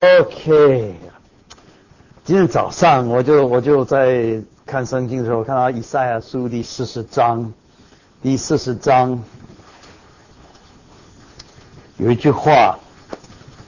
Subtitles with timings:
[0.00, 0.94] OK，
[2.22, 7.50] 今天早上我就我就在看圣经的时候，看到以赛亚书第四十章，
[8.22, 9.18] 第四十章
[11.96, 12.78] 有一句话，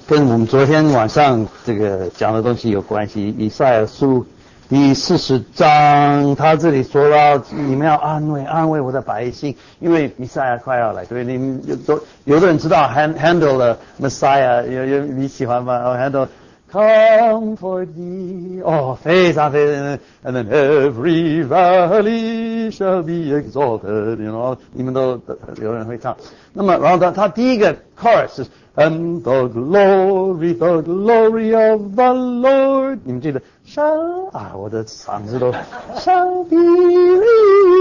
[0.06, 3.34] 跟我们昨天晚上这个讲的东西有关系。
[3.38, 4.26] 以赛亚书
[4.68, 16.28] 第四十章，他这里说到你们要安慰安慰我的百姓，因为弥赛亚快要来，对，你们有都有的人知道 hand handle 了 Messiah，有有你喜欢吗？handle
[16.70, 25.18] comfort thee，哦，非常非常，and then every valley shall be exalted，you know，你们都
[25.62, 26.14] 有人会唱。
[26.52, 28.46] 那么，然后他他第一个 chorus 是
[28.77, 35.51] and the glory the glory of the Lord，你们记得 shall 啊，我的嗓子都
[35.95, 36.57] shall be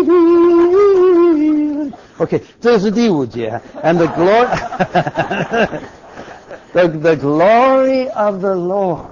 [0.04, 9.04] revealed。OK，这是第五节，and the glory。The, the glory of the Lord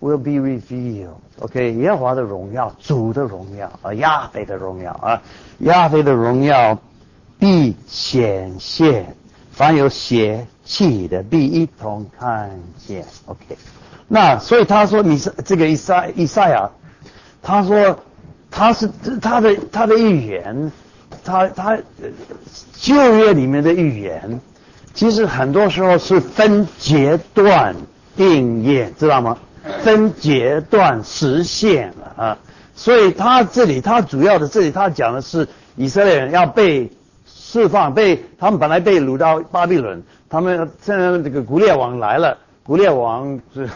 [0.00, 1.16] will be revealed.
[1.40, 5.20] OK，耶和华的荣耀，主的荣耀啊，亚非的荣耀啊，
[5.58, 6.78] 亚非的荣耀
[7.40, 9.16] 必显现，
[9.51, 13.05] 凡有血气的必一同看见。
[13.25, 13.57] OK，
[14.07, 16.69] 那所以他说你是这个以赛以赛亚，
[17.41, 17.99] 他说
[18.49, 18.89] 他是
[19.21, 20.71] 他的他的预言，
[21.23, 21.77] 他他
[22.73, 24.39] 旧约里面的预言。
[24.93, 27.75] 其实很多时候是分阶段
[28.17, 29.37] 应验，知道吗？
[29.83, 32.37] 分阶段实现了啊，
[32.75, 36.91] 所以他这里他主要的这里他讲的是以色列人要被
[37.51, 43.69] 释放，被他们本来被掳到巴比伦，他们现在这个古列王来了，古列王是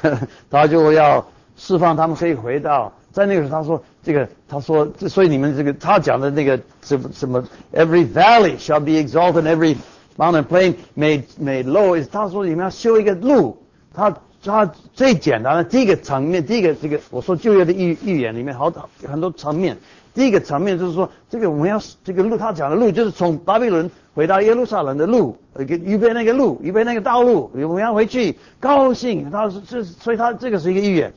[0.50, 1.26] 他就要
[1.58, 9.76] 释放他们，可以回到在那个时候他说这个他说所以你们这个他讲的那个什么什么 every valley shall be exalted every
[10.18, 13.58] Mountain plain made made low is 他说你们要修一个路，
[13.94, 14.16] 他
[14.52, 18.72] 他最简单的第一个层面，第一个这个我说就业的预预言里面好
[19.06, 19.78] 很多层面。
[20.14, 29.30] 第一个层面就是说，这个我们要这个路，他讲的路就是从巴比伦回到耶路撒冷的路，给预备那个路，预备那个道路，我们要回去高兴。
[29.30, 31.14] 他是这，所以他这个是一个预言。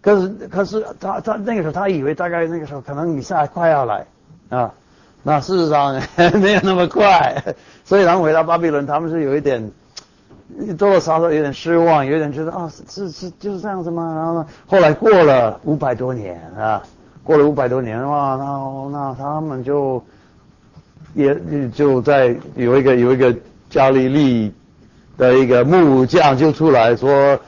[0.00, 4.06] 可是可是他他那个时候他以为大概那个时候可能以赛快要来
[4.48, 4.72] 啊。
[5.24, 6.00] 那事实上
[6.40, 7.42] 没有那么快，
[7.84, 9.72] 所以他们回到巴比伦，他们是有一点
[10.76, 14.14] 多多少少有点失望，有点觉得啊，是是就是这样子吗？
[14.14, 16.82] 然后呢，后来过了五百多年啊，
[17.22, 20.02] 过了五百多年哇，那那他们就
[21.14, 21.36] 也
[21.70, 23.34] 就在有一个有一个
[23.68, 24.52] 加利利
[25.16, 27.38] 的一个木匠就出来说，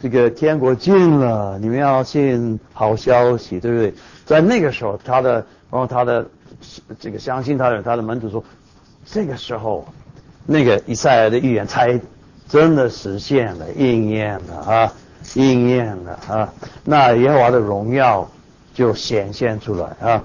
[0.00, 3.94] 这个天国近了，你们要信好消息，对不对？
[4.24, 5.34] 在那个时候，他的
[5.70, 6.26] 然后他的。
[6.98, 8.42] 这个相信他的他的门徒说，
[9.04, 9.86] 这个时候，
[10.46, 12.00] 那个以赛亚的预言才
[12.48, 14.92] 真的实现了，应验了啊，
[15.34, 16.52] 应验了啊。
[16.84, 18.28] 那耶和华的荣耀
[18.74, 20.22] 就显现出来啊，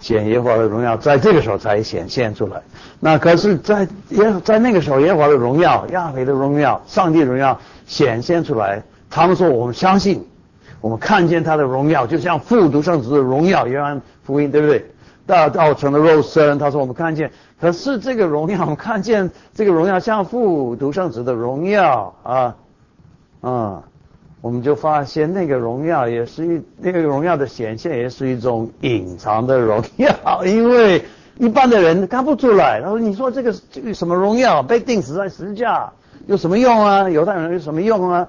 [0.00, 2.60] 显耶和华的荣耀在这个时候才显现出来。
[3.00, 10.24] 那可是，在耶在那个时候，耶和华的荣耀、亚伟的荣耀、上帝荣耀显现出来，他们说我们相信，
[10.80, 14.84] 我们看见他的荣耀，就像复读圣子的荣耀，约翰福音，对不对？
[15.28, 17.30] 大道成了肉身，他说我们看见，
[17.60, 22.56] 可是这个荣耀，我们看见这个荣耀像父独生子的荣耀啊，
[23.42, 23.82] 啊，
[24.40, 31.04] 我们就发现那个荣耀也是一那个荣耀的显现也是一种隐藏的荣耀，因为
[31.36, 32.80] 一般的人看不出来。
[32.80, 35.92] 他说你说这个这个什么荣耀被钉死在十字架
[36.26, 37.10] 有什么用啊？
[37.10, 38.26] 犹太人有什么用啊？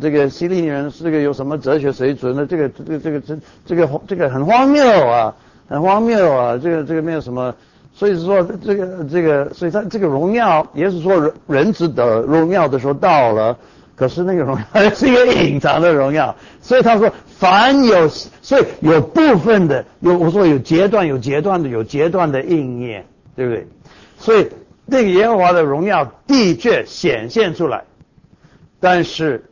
[0.00, 2.44] 这个希利尼人这个有什么哲学水准呢？
[2.44, 5.36] 这个这个这个这这个这个很荒谬啊！
[5.72, 6.58] 很荒谬啊！
[6.62, 7.54] 这个这个没有什么，
[7.94, 13.56] 所以说这个这个，所以他这个荣耀也是说人人值得荣耀的时候到了，
[13.96, 23.66] 可是那个荣耀 是一个隐藏的荣耀，所以他说凡有，所以有部分的有我说有阶段有阶段的有阶段的应验，对不对？
[24.18, 24.46] 所以
[24.84, 27.82] 那个耶和华的荣耀的确显现出来，
[28.78, 29.42] 但是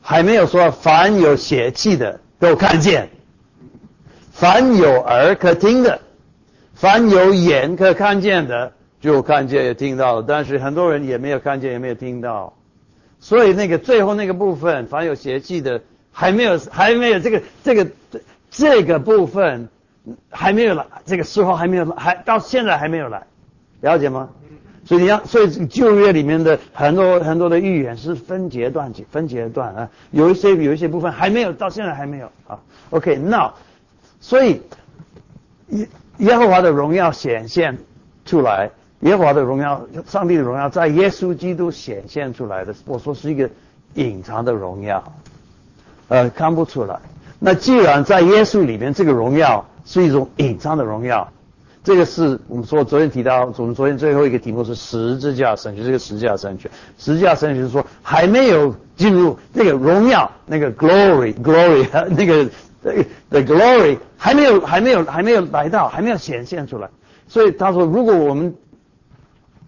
[0.00, 3.10] 还没有说凡有血气的都看见。
[4.38, 5.98] 凡有耳可听的，
[6.72, 10.24] 凡有眼可看见的，就看见也听到了。
[10.28, 12.54] 但是很多人也没有看见，也没有听到。
[13.18, 15.80] 所以那个最后那个部分，凡有邪气的，
[16.12, 17.88] 还没有，还没有这个这个
[18.48, 19.68] 这个部分
[20.30, 23.26] 还没有来，这个时候还没有来，还到现在还没有来，
[23.80, 24.28] 了解吗？
[24.84, 32.60] 所以你要，所以旧约里面的很多很多的预言是分阶段分阶段啊，有一些有一些部分还没有，到现在还没有啊。
[32.90, 33.50] OK，now。
[34.20, 34.62] 所以
[35.68, 35.88] 耶
[36.18, 37.78] 耶和华的荣耀显现
[38.24, 38.70] 出来，
[39.00, 42.74] 耶和华的荣耀，上帝的荣耀在耶稣基督显现出来的。
[42.84, 43.48] 我说是一个
[43.94, 45.12] 隐藏的荣耀，
[46.08, 46.98] 呃，看不出来。
[47.38, 51.32] 那既然在耶稣里面，这个荣耀是一种隐藏的荣耀，
[51.84, 56.68] 这个是我们说昨天提到，我们昨天最后一个题目是十字架神学，这个十字架神学，
[56.98, 62.50] 十字架神学是说还没有进入那个荣耀，那个 glory，glory，那个
[62.82, 66.88] the glory 还没有，还没有，还没有来到，还没有显现出来。
[67.26, 68.54] 所以他说，如果我们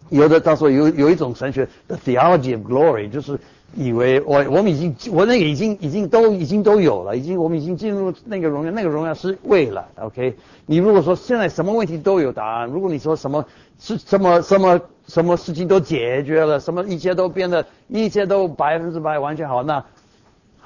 [0.09, 3.39] 有的他说有有一种神学，the theology of glory，就是
[3.77, 9.85] 以为我我们已经我那个已经已经都已经都有了，已经我们已经进入那个荣耀，那个荣耀是未来。
[9.97, 10.37] OK，
[10.67, 13.45] 你如果说现在什么问题都有答案，如果你说什么
[13.79, 19.85] 是什么什么什么事情都解决了，什么一切都变得一切都百分之百完全好，那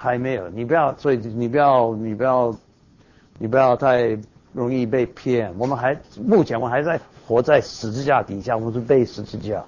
[0.05, 0.49] 还没有。
[0.51, 2.55] 你不要，所以你不要你不要
[3.39, 4.17] 你不要太
[4.53, 5.53] 容易被骗。
[5.59, 7.01] 我们还目前我还在。
[7.27, 9.65] 活在十字架底下，我们是背十字架，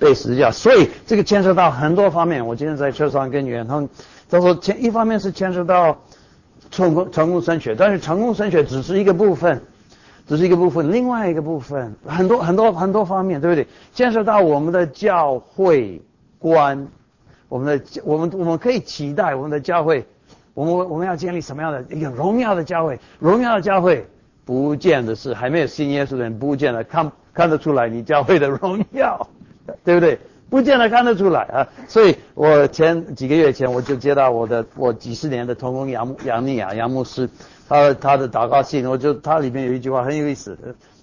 [0.00, 2.46] 背十字架，所以这个牵涉到很多方面。
[2.46, 3.86] 我今天在车上跟远通，
[4.30, 5.98] 他说，牵一方面是牵涉到
[6.70, 9.60] 成功成功升学，但是成功升学只是一个部分，
[10.26, 13.66] 只是一个部分，另外一个部分很多很多很多方面，对不对？
[13.92, 16.00] 牵涉到我们的教会
[16.38, 16.88] 观，
[17.48, 20.06] 我们的我们我们可以期待我们的教会，
[20.54, 22.98] 我们我们要建立什么样的一个荣耀的教会？
[23.18, 24.06] 荣耀的教会。
[24.44, 29.28] 不见得是还没有信耶稣的人，不见得看看得出来你教会的荣耀，
[29.84, 30.18] 对不对？
[30.48, 31.68] 不见得看得出来啊。
[31.86, 37.28] 所以我前几个月前我就接到我的我几十年的同工杨杨丽雅杨牧师，
[37.68, 40.56] 他他的祷告信，我就他里面有一句话很有意思，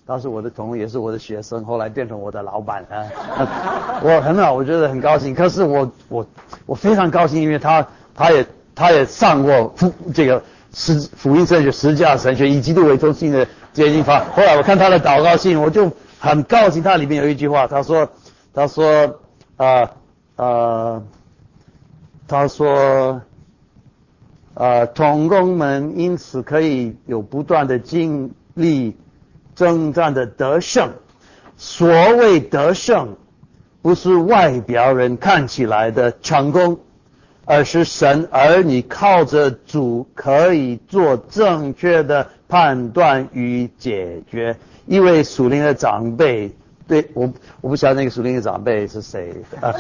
[0.08, 4.00] 当时我的同，也是我的学生，后来变成我的老板啊。
[4.04, 5.34] 我很好，我觉得很高兴。
[5.34, 6.26] 可是我我
[6.66, 10.42] 我非常高兴，因为他他也他也上过辅这个。
[10.78, 14.26] 十福音神学、十架神学以基督为中心的接近法。
[14.36, 16.84] 后来我看他的祷告信，我就很高兴。
[16.84, 18.06] 他里面有一句话，他说
[18.54, 19.16] ：“他说，
[19.56, 19.90] 啊
[20.36, 21.02] 啊，
[22.28, 23.22] 他说，
[24.54, 28.98] 啊，童工们因此可以有不断的经历
[29.56, 30.92] 征战的得胜。
[31.58, 33.16] 所谓得胜，
[33.82, 36.78] 不是外表人看起来的成功。”
[37.48, 44.58] 而是神儿女靠着主可以做正确的判断与解决。
[44.88, 46.52] 一位属灵的长辈，
[46.88, 47.32] 对我
[47.62, 49.32] 我不晓得那个属灵的长辈是谁
[49.62, 49.72] 啊，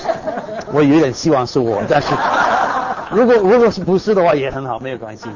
[0.71, 2.13] 我有点希望是我，但是
[3.11, 5.27] 如果如果是不是的话也很好，没有关系。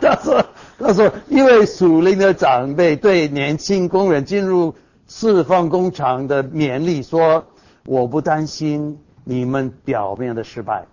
[0.00, 0.40] 他 说
[0.80, 4.74] 他说一位属灵的长辈对年轻工人进入
[5.06, 7.44] 释放工厂的勉励说：
[7.86, 8.98] 我不担心。
[9.22, 10.84] 你们表面的失败，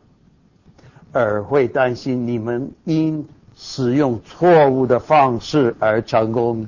[1.11, 3.25] 而会担心你们因
[3.55, 6.67] 使用错误的方式而成功。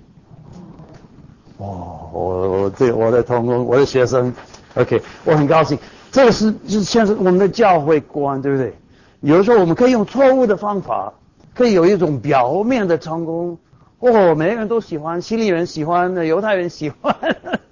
[1.58, 4.34] 哦，我对我的同工，我的学生
[4.76, 5.78] ，OK，我很高兴。
[6.12, 8.74] 这个是是现在我们的教会观，对不对？
[9.20, 11.14] 有的时候我们可以用错误的方法，
[11.60, 13.58] 可以有一种表面的成功。
[14.00, 17.14] 哦，每个人都喜欢，希利人喜欢，犹太人喜欢，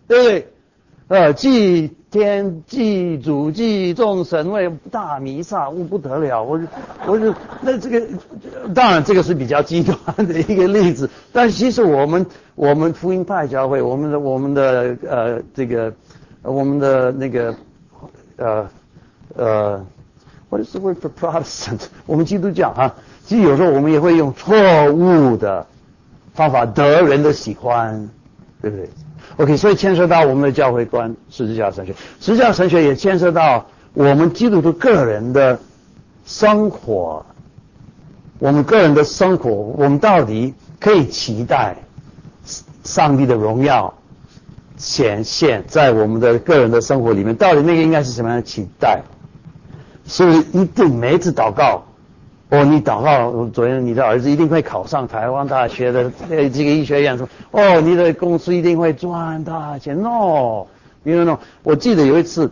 [0.09, 0.47] 对不对？
[1.07, 6.59] 呃，祭天、祭祖、祭众神位大弥撒，我不得了，我
[7.05, 8.05] 我就那这个，
[8.75, 9.97] 当然这个是比较极端
[10.27, 12.25] 的一个例子，但其实我们
[12.55, 15.93] 我们福音派教会，我们的我们的呃这个
[16.41, 17.55] 我们的那个
[18.35, 18.69] 呃
[19.33, 19.85] 呃
[20.49, 21.83] ，what is the word for Protestant？
[22.05, 22.93] 我们基督教啊，
[23.27, 24.55] 其实有时候我们也会用错
[24.93, 25.67] 误的
[26.33, 28.09] 方法得人的喜欢，
[28.61, 28.89] 对不对
[29.35, 35.59] ？OK，所以牵涉到我们的教会观，十字架神学，十字架神学也牵涉到我们基督徒个人的
[36.25, 37.25] 生活，
[38.39, 41.75] 我们个人的生活，我们到底可以期待
[42.85, 43.93] 上帝的荣耀
[44.77, 47.35] 显现在我们的个人的生活里面？
[47.35, 49.01] 到底那个应该是什么样的期待？
[50.05, 51.83] 是不是一定每一次祷告？
[52.49, 60.65] 哦，你祷告，昨天你的儿子一定会考上台湾大学的呃这个医学院，说哦，你的公司一定会赚大钱，no，
[61.03, 62.49] 因为 no，我记得有一次，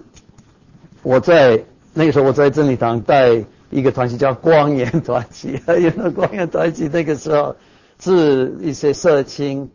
[1.01, 7.55] 我在那个时候我在真理堂带一个团体叫光颜团体， 因为光颜团体那个时候
[7.97, 9.69] 是一些社青，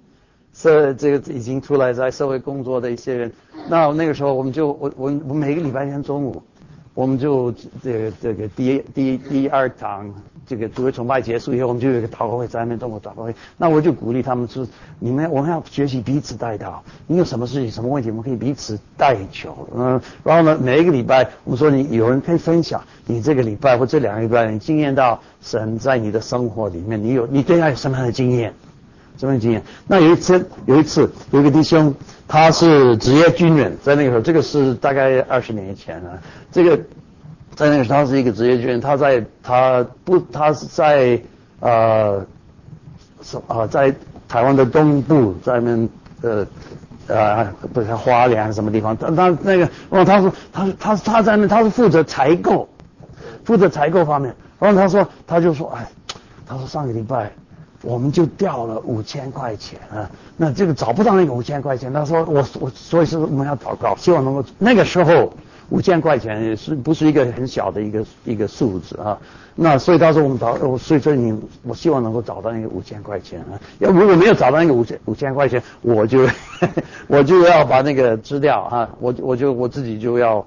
[0.53, 3.33] 社这个已经出来在社会工作的一些人，
[3.71, 6.43] 那那个时候我们就我我我每个礼拜天中午。
[6.95, 10.13] 我们就这个这个第一第一第二堂
[10.47, 13.35] 这个主日崇拜结束以后，我们就有一个祷告会，在那边动过祷告会。
[13.57, 14.67] 那我就鼓励他们说：
[14.99, 16.81] 你们我们要学习彼此带祷。
[17.07, 19.69] 你有什么事情、什么问题，我们可以彼此代求。
[19.75, 28.53] 嗯，然后呢，每一个礼拜，我们说你有人可以分享你这个礼拜或这两个礼拜你经验到神在你的生活里面，你有你对他有什么样的经验？
[29.21, 29.63] 什么经验？
[29.87, 31.95] 那有一次，有一次，有一个弟兄，
[32.27, 36.19] 他是职业军人，在那个时候，这个是大概二十年以前了。
[36.51, 36.75] 这个
[37.55, 41.21] 在那个时候他是一个职业军人，他在他不他是在
[41.61, 42.25] 呃
[43.21, 43.95] 什啊在
[44.27, 45.87] 台湾的东部，在那
[46.23, 46.47] 呃
[47.07, 48.97] 呃不是花莲还是什么地方？
[48.97, 52.67] 他他那个哦，他说他他他在那他是负责采购，
[53.45, 54.35] 负责采购方面。
[54.59, 55.87] 然后他说他就说哎，
[56.47, 57.31] 他说上个礼拜
[57.83, 61.93] 我们就掉了五千块钱啊，那这个找不到那个五千块钱。
[61.93, 65.33] 他说我我所以说我们要祷告，希望能够那个时候。
[65.71, 69.17] 五千块钱也是不是一个很小的一个一个数字啊？
[69.55, 71.33] 那所以他说我们找，所以说你
[71.63, 73.55] 我希望能够找到那个五千块钱啊。
[73.79, 76.27] 要如果没有找到那个五千五千块钱，我就
[77.07, 78.91] 我就要把那个吃掉啊！
[78.99, 80.45] 我我就我自己就要。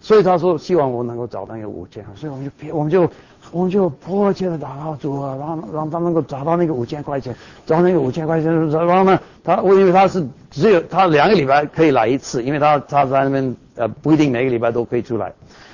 [0.00, 3.10] 所以他说希望我能够找到那个五千，所以我们就我们就
[3.50, 7.34] 我们就迫切的祷告主啊，让让他能够找到那个五千块钱，
[7.64, 8.70] 找那个五千块钱。
[8.70, 13.56] 然后呢，他我因为他是只有他两个礼拜可以来一次，因为他他在那边。
[13.78, 15.30] 呃，不一定每个礼拜都可以出来，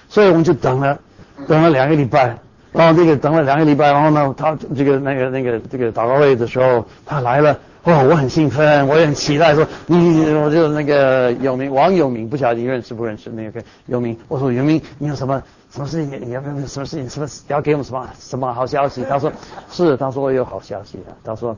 [0.09, 0.99] 所以我们就等了，
[1.47, 2.37] 等了两个礼拜，
[2.73, 14.19] 然后这个等了两个礼拜，然后呢，他这个那个那个这个祷告会的时候，他来了，哦，我很兴奋，我也很期待，说你，我就那个有名王有名，不晓得你认识不认识那个有名？
[14.27, 15.41] 我说有名，你有什么
[15.73, 16.21] 什么事情？
[16.21, 17.09] 你要不要什么事情？
[17.09, 19.03] 什么要给我们什么什么好消息？
[19.09, 19.33] 他说
[19.71, 21.57] 是，他说我有好消息的，他说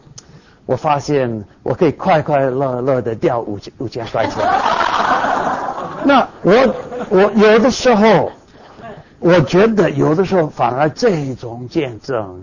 [0.66, 4.36] 我发现我可以快快乐乐的掉五千五千块钱。
[6.06, 6.74] 那我
[7.10, 8.30] 我有的时候，
[9.18, 12.40] 我觉得有的时候反而这种见证，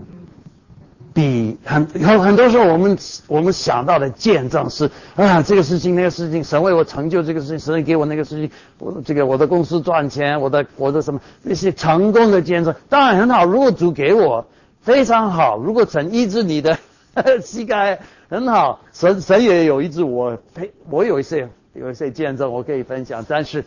[1.14, 13.44] 比很很很多时候我们我们想到的见证是啊这个事情那个事情神为我成就这个事情神给我那个事情我这个我的公司赚钱我的我的什么那些成功的见证当然很好。
[13.44, 14.46] 如果主给我
[14.82, 15.56] 非常好。
[15.56, 16.78] 如果神医治你的
[17.42, 18.80] 膝盖很好。
[18.92, 21.48] 神神也有医治我呸我有一些。
[21.74, 23.64] 有一些见证我可以分享，但是，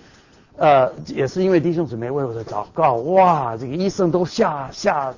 [0.57, 5.11] 呃，也是因为弟兄姊妹为我的祷告，哇，这个医生都吓吓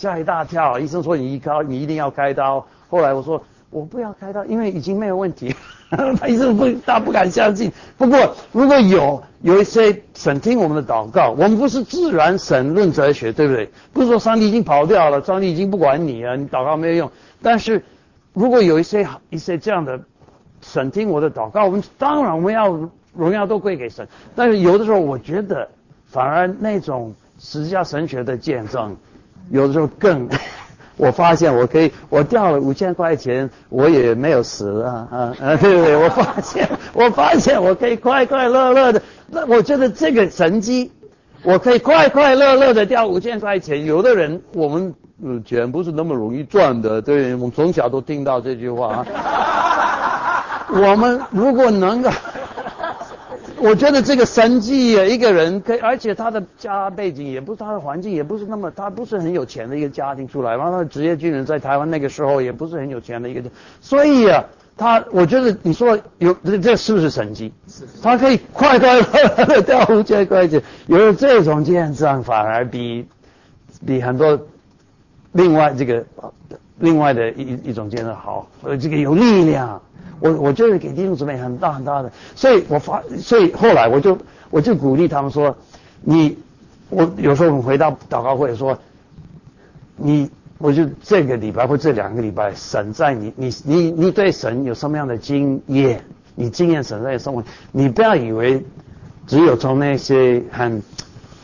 [0.00, 0.78] 吓一大跳。
[0.78, 2.66] 医生说你一开你一定要开刀。
[2.88, 5.54] 后来我说我不要开刀，因为已经没有问题。
[6.18, 7.70] 他医生不他不敢相信。
[7.98, 13.68] 不过如果有有一些神听我们的祷告，我们不是自然神论哲学，对不对？
[13.92, 17.10] 不是说上帝已经跑掉了，上帝已经不管你了，你祷告没有用。
[17.42, 17.84] 但是
[18.32, 20.00] 如果有一些一些这样的。
[20.62, 22.68] 神听我的祷告，我们当然我们要
[23.14, 24.06] 荣耀都归给神。
[24.36, 25.66] 但是有的时候，我觉得
[26.04, 28.94] 反而那种十字架神学的见证，
[29.50, 30.28] 有的时候更，
[30.96, 35.56] 我发现我可以，我掉了五千块钱，我也没有死啊啊啊！
[35.56, 35.96] 对不对？
[35.96, 39.02] 我发现， 我发现我可以快快乐乐的。
[39.28, 40.90] 那我觉得这个神机，
[41.42, 43.84] 我可以快快乐乐的掉五千块钱。
[43.84, 44.94] 有的人，我们
[45.44, 49.04] 钱不是那么容易赚的，对，我们从小都听到这句话。
[50.72, 52.10] 我们如果能够，
[53.60, 63.42] 我觉得这个神迹一个人可以，而且他的家背景也不是他的环境也不是那么，他不是很有钱的一个家庭出来，然后他的职业军人在台湾那个时候也不是很有钱的一个，
[63.80, 64.44] 所以啊，
[64.76, 67.52] 他我觉得你说有这这是不是神迹？
[68.02, 73.06] 他可以快快乐乐的掉五千块钱，有了这种见证反而比
[73.86, 74.38] 比很多
[75.32, 76.04] 另外这个
[76.80, 79.80] 另外的一一种见证好，呃，这个有力量。
[80.18, 84.18] 我我就是给弟兄姊妹很大很大的，所以我发，所以后来我就
[84.50, 85.56] 我就鼓励他们说，
[86.02, 86.36] 你
[86.90, 88.78] 我有时候我们回到祷告会说，
[89.96, 96.04] 你我就这个礼拜或这两个礼拜，神在你你你你对神有什么样的经验？
[96.34, 98.62] 你经验神在生活，你不要以为
[99.26, 100.82] 只有从那些很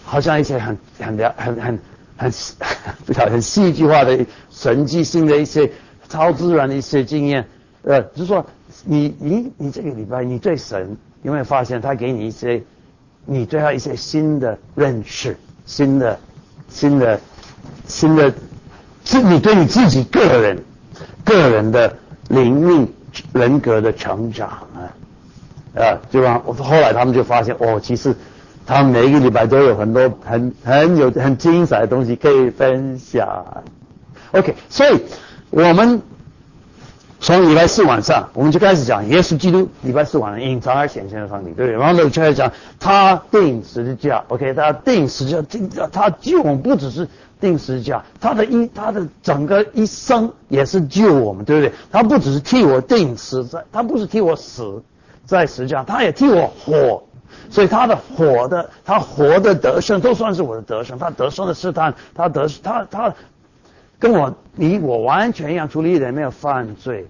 [0.05, 1.79] 好像一些很很很很很
[2.17, 2.31] 很
[3.07, 4.19] 不晓很戏剧化的
[4.51, 5.71] 神迹性的一些
[6.09, 7.47] 超自然的一些经验，
[7.83, 8.45] 呃，就是说。
[8.89, 12.63] 你你你这个礼拜，你对神有没有发现他给你一些，
[13.25, 16.21] 你对他一些新的认识，新的
[16.69, 17.19] 新的
[17.89, 18.33] 新的，
[19.05, 20.63] 是你对你自己个人
[21.25, 21.97] 个人的
[22.29, 22.93] 灵命
[23.33, 24.93] 人格的成长啊
[25.75, 28.15] 啊，就让后来他们就发现哦，其实
[28.67, 33.63] 他每一个礼拜都有很多很很有很精彩的东西可以分享。
[34.33, 35.01] OK，所以
[35.51, 36.03] 我们。
[37.19, 39.67] 从礼拜四晚上，我们就开始讲耶稣基督。
[39.81, 41.81] 礼拜四晚上隐藏而显现的上帝，对不对？
[41.81, 44.23] 然后呢，就开始讲他定十字架。
[44.29, 47.09] OK，他定十字架，他救我们，不只是
[47.41, 51.73] 定十字架，他的一他的整个一生也是救我们，对不对？
[51.91, 54.83] 他不只是替我定死在，他不是替我死
[55.25, 57.03] 在十字架，他也替我活。
[57.51, 60.99] 所以他的活的，他活的得胜都算是我的得胜。
[60.99, 63.15] 他得胜的试探，他得他他。
[63.99, 67.07] 跟我你我完全一样，除了一点没有犯罪，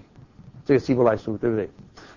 [0.65, 1.69] 这个希伯来书对不对？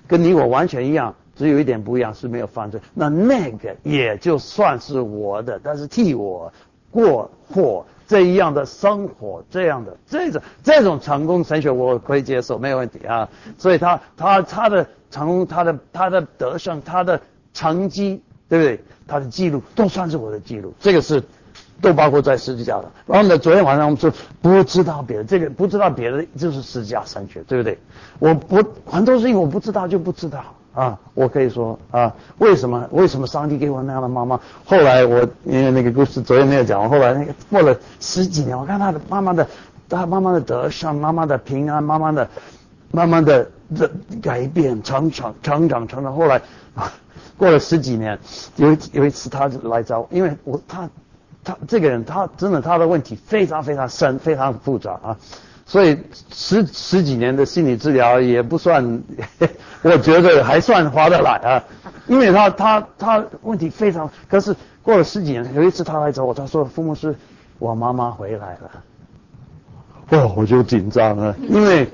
[0.07, 6.53] 跟你我完全一样，只有一点不一样是没有犯罪，那那个也就算是我的，但是替我
[6.89, 13.29] 过活这一样的生活，这样的这种这种成功神学我可以接受，没有问题啊。
[13.59, 17.21] 所以他他他的成功，他的他的得胜，他的
[17.53, 18.85] 成绩，对不对？
[19.07, 21.23] 他的记录都算是我的记录，这个是。
[21.83, 22.85] 都包括在十字架的。
[23.07, 27.79] 然后呢，昨天晚上我们说不知道别的，这个不知道别的就是十字架神学，对不对？
[28.19, 30.99] 我不很多事情我不知道就不知道啊。
[31.15, 34.39] 我可以说啊，为什么为什么上帝给我那样的妈妈？
[34.67, 39.49] 后来我因为那个故事昨天没有讲，我后来那个过了十几年，我看他的妈妈的，
[39.89, 42.29] 他妈妈的得胜，妈妈的平安，妈妈的
[42.91, 43.91] 慢慢的的
[44.21, 46.15] 改变，成长成长成长。
[46.15, 46.43] 后来
[47.41, 48.19] 过了十几年，
[48.57, 50.89] 有有一次他来找我，因为我他。
[51.43, 55.17] 他这个人，他真的他的问题非常非常深，非常复杂啊，
[55.65, 55.99] 所以
[56.31, 59.03] 十十几年的心理治疗也不算，
[59.81, 61.65] 我觉得还算划得来啊，
[62.07, 67.17] 因为他他他问题非常，可是过了十几年，有一次他来找我，他说：“父母是，
[67.59, 68.71] 我妈妈回来了。”
[70.13, 71.89] 哇，我就紧张了，因为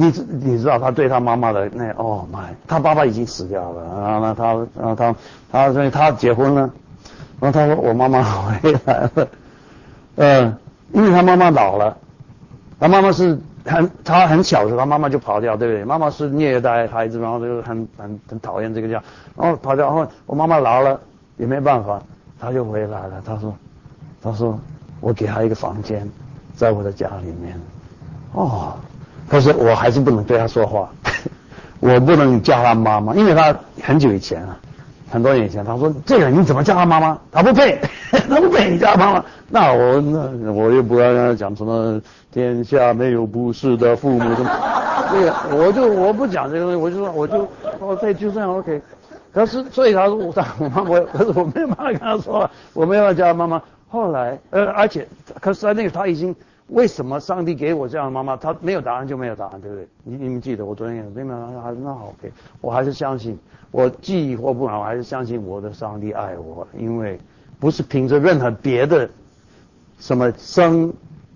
[0.00, 0.06] 你
[0.40, 4.44] 你知道他对他妈妈的那哦妈，他爸爸已经死掉了然后呢他
[4.80, 5.14] 然后他
[5.50, 6.70] 他所以他结婚了。
[7.40, 9.28] 然后他说：“我妈妈回来了，
[10.16, 10.56] 嗯，
[10.92, 11.96] 因为他妈妈老了，
[12.80, 15.84] 他妈妈是很他很小的时候，他妈妈就跑掉，对不对？
[15.84, 19.00] 妈妈是虐待孩子，然后就很很很讨厌这个家，
[19.36, 19.86] 然后跑掉。
[19.86, 20.98] 然后我妈妈老了
[21.36, 22.02] 也没办法，
[22.40, 23.22] 他就回来了。
[23.24, 23.54] 他说，
[24.20, 24.58] 他说
[25.00, 26.10] 我给他一个房间，
[26.56, 27.56] 在我的家里面。
[28.32, 28.74] 哦，
[29.28, 30.88] 可是我还是不能对他说话，
[31.80, 34.56] 我不能叫他妈妈，因为他很久以前了。”
[35.10, 37.18] 很多年以前，他说：“这个你怎么叫他妈妈？
[37.32, 37.80] 他不配，
[38.28, 41.98] 他不配你叫他妈妈。”那我那我又不要跟他讲什么
[42.30, 44.50] “天下没有不是的父母”什么，
[45.10, 47.48] 这个我就我不讲这个东西，我就说我就
[47.80, 48.82] 我对就这样 OK。
[49.32, 50.26] 可是所以他说我
[50.58, 53.62] 我妈我可是我没有办法跟他说，我没有办法叫他妈妈。
[53.88, 55.08] 后来呃而且
[55.40, 56.36] 可是那个他已经。
[56.68, 58.36] 为什么上帝给我这样的妈妈？
[58.36, 59.88] 他没有答案就没有答案，对不对？
[60.04, 61.26] 你你们记得我昨天也没有？
[61.26, 63.38] 那好，OK，我还是相信，
[63.70, 67.18] 我记忆或不好，我还是相信我的上帝爱我，因为
[67.58, 69.08] 不是凭着任何别的
[69.98, 70.92] 什么生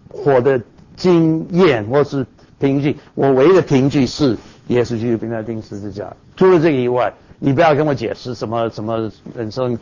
[0.09, 0.61] 活的
[0.97, 2.27] 经验或是
[2.59, 4.37] 凭据，我唯一的凭据是
[4.69, 6.15] 耶稣基督并在钉十字架。
[6.37, 9.79] 除了这个以外，你不要跟我解释什么什么人生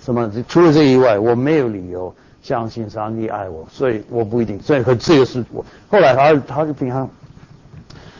[0.00, 2.14] 什么，除了这个以外，我没有理由。
[2.42, 4.60] 相信上帝爱我，所以我不一定。
[4.60, 7.08] 所以可这个是我后来他他就平常。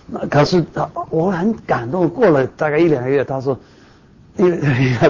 [0.06, 2.08] 那可是他我很感动。
[2.08, 3.58] 过了大概一两个月，他说，
[4.36, 4.58] 因为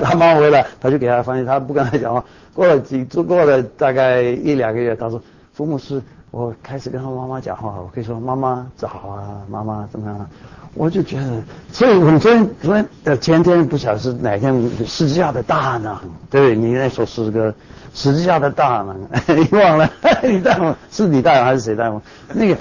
[0.01, 2.25] 他妈回来，他就给他翻译，他不跟他讲话。
[2.55, 5.21] 过了几过了大概一两个月，他说，
[5.53, 10.27] 父母是，我开始跟他妈妈讲话，我可以说妈妈早啊，妈妈怎么样？
[10.75, 16.57] 我就觉得，所以我们昨天昨天呃前天不晓得是哪天，世界的大呢，对不对？
[16.57, 17.53] 你那首诗歌。
[17.95, 19.01] 十字架的大能，
[19.39, 19.91] 你忘了？
[20.23, 22.01] 你带我，是你带我还是谁带我？
[22.33, 22.57] 那个，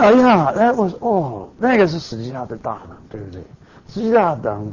[0.00, 3.42] 哎呀，哎，我说哦，那个是十字架的大能，对不对？
[3.92, 4.72] 十字架等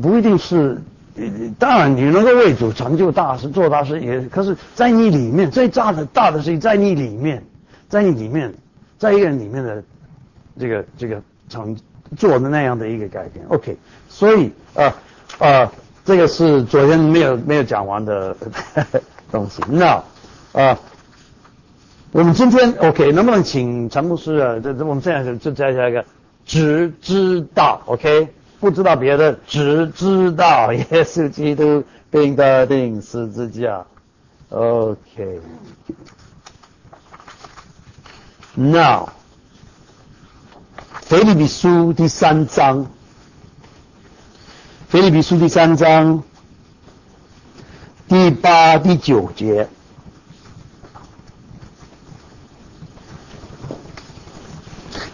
[0.00, 0.80] 不一定是，
[1.58, 7.42] 当然你能够为主成就大事、做大事也，可是在你里面最大的大的事情在你里面，
[7.88, 8.54] 在你里面，
[8.98, 9.82] 在一个人里面的
[10.58, 11.76] 这个这个成
[12.16, 13.44] 做的那样的一个改变。
[13.48, 13.76] OK，
[14.08, 14.94] 所以啊
[15.40, 15.72] 啊。
[16.06, 18.36] 这个是昨天没有没有讲完的
[19.32, 19.60] 东西。
[19.68, 20.02] 那
[20.52, 20.78] 啊，
[22.12, 24.54] 我们今天 OK，能不能请陈牧师啊？
[24.62, 26.04] 这这我们现在就就再下一个，
[26.44, 28.28] 只知道 OK，
[28.60, 33.84] 不知道别的，只知道 耶稣基督钉的钉十字架
[34.50, 35.40] OK。
[38.54, 39.08] Now，
[41.02, 42.86] 腓立比书第三章。
[44.88, 46.22] 腓利比书第三章
[48.08, 49.68] 第八、第九节。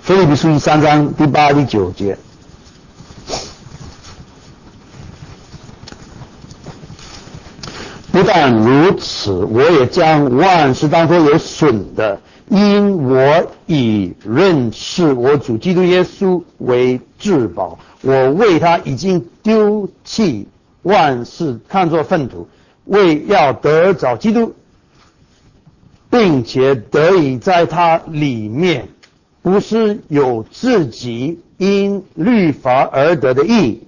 [0.03, 2.19] 腓利比书第三章第八、第九节。
[8.13, 12.21] 不但如此，我也将万事当作有损的，
[12.53, 17.79] 因我以认识我主基督耶稣为至宝。
[18.03, 20.49] 我为他已经丢弃
[20.83, 22.47] 万事，看作粪土，
[22.85, 24.53] 为要得着基督，
[26.11, 28.89] 并且得以在他里面，
[29.41, 33.85] 不是有自己因律法而得的义，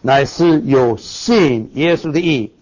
[0.00, 2.52] 乃是有信耶稣的义，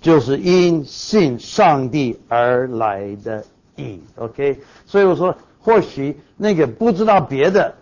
[0.00, 3.44] 就是因信上帝而来的
[3.75, 4.01] 义。
[4.15, 7.75] OK，所以我说，或许那个不知道别的。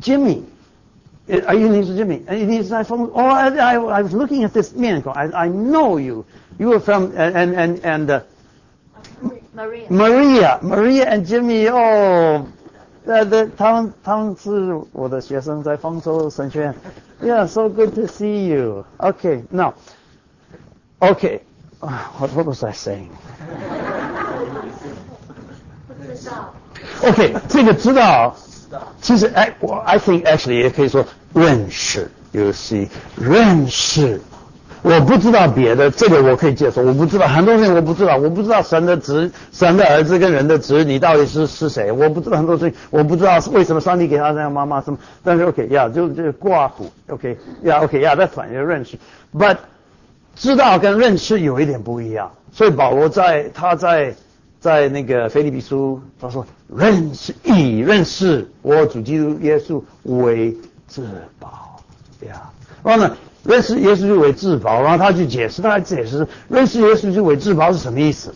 [0.00, 0.42] Jimmy，
[1.28, 1.96] Are you Mr.
[1.96, 2.24] Jimmy?
[2.26, 5.02] And he said, "Oh, I, I, I was looking at this man.
[5.06, 6.24] I, I know you.
[6.58, 8.20] You were from and and and uh,
[9.54, 9.86] Maria.
[9.90, 11.68] Maria, Maria and Jimmy.
[11.68, 12.46] Oh,
[13.06, 16.74] 呃，对，他们他们是我的学生，在丰州神学院。
[17.22, 18.84] Yeah, so good to see you.
[18.98, 19.74] Okay, now,
[21.00, 21.40] okay,
[22.19, 23.07] what what was I saying?
[25.87, 26.53] 不知道。
[27.03, 28.35] OK，这个知道，
[29.01, 34.21] 其实哎，我 I think actually 也可以说认识，you see，认识。
[34.83, 36.81] 我不知道别的，这个我可以接受。
[36.81, 44.97] 我不知道很多事情，我不知道，我不知道神的子、神的儿子跟人的子女到底是是谁，我不知道很多事情，我不知道为什么上帝给他这样妈妈什么。
[45.23, 48.97] 但是 OK 呀、就就挂虎，OK 呀 OK 呀，在反映认识
[49.37, 49.57] ，but
[50.35, 54.15] 知道跟认识有一点不一样，所以保罗在他在
[54.59, 60.55] 在那个腓立比书，他说认识以认识我主基督耶稣为
[60.87, 61.03] 至
[61.39, 61.79] 宝
[62.27, 62.49] 呀。
[62.83, 68.33] 然后呢，认识耶稣就为至宝，然后他去解释，他解释认识耶稣就为至宝是什么意思？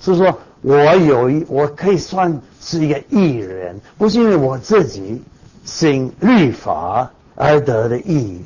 [0.00, 5.22] 是说我有一我可以算是一个艺人，不是因为我自己
[5.64, 8.44] 信律法而得的义，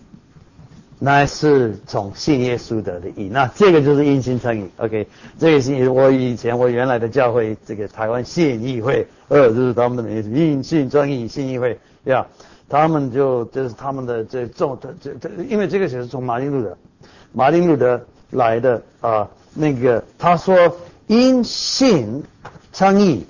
[1.01, 3.29] 乃是从信耶稣得的义。
[3.33, 4.69] 那这个就是因信称义。
[4.77, 5.09] OK，
[5.39, 12.25] 这个是我以前我原来的教会，这个台湾信义会，呃，这是他们的名字，因信称义信义会呀。
[12.69, 16.79] 他们就这是他们的这重这这这，因为这个是从马丁路德，
[17.33, 20.57] 马丁路德来的啊、那个他说
[21.09, 22.23] 因信
[22.73, 23.27] 称义。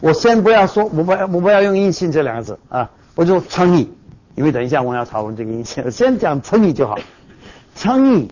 [0.00, 3.88] 我先不要说，我不要我不要用因信这两个字啊，我就称义，
[4.34, 6.98] 因为等一下我们要讨论这个因信，先讲称义就好。
[7.74, 8.30] 称义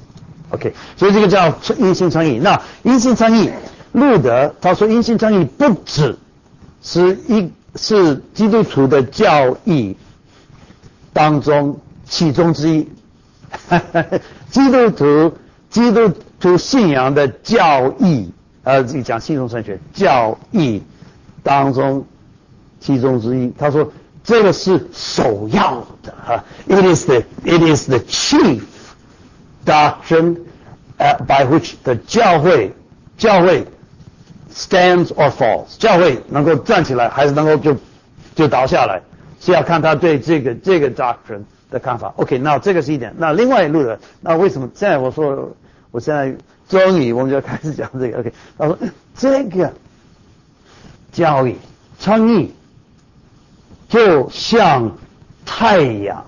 [0.51, 2.39] OK，所以这个叫因信称义。
[2.39, 3.49] 那因信称义。
[3.91, 6.15] 路德他说：“因信称义不止
[6.83, 9.97] 是一是基督徒的教义
[11.11, 12.87] 当中其中之一，
[14.51, 15.35] 基督徒
[15.71, 18.31] 基督徒信仰的教义，
[18.69, 20.83] 呃，自己讲信众神学教义
[21.41, 22.05] 当中
[22.79, 23.51] 其中之一。
[23.57, 23.91] 他说
[24.23, 28.61] 这个是首要的哈，it is the it is the chief
[29.65, 30.35] doctrine、
[30.97, 32.71] by which the 教会
[33.17, 33.65] 教会。”
[34.51, 37.77] stands or falls，教会能够站起来还是能够就
[38.35, 38.99] 就倒下来，
[39.39, 42.11] 是要看他对这个这个 doctrine 的看法。
[42.17, 43.13] OK，那这个是一点。
[43.17, 45.55] 那另外一路的，那为什么现在我说
[45.91, 46.35] 我现在
[46.69, 48.33] 终于我们就开始讲这个 OK？
[48.57, 48.77] 他说
[49.17, 49.73] 这个
[51.11, 51.57] 教育
[51.99, 52.53] 创意
[53.89, 54.95] 就像
[55.45, 56.23] 太阳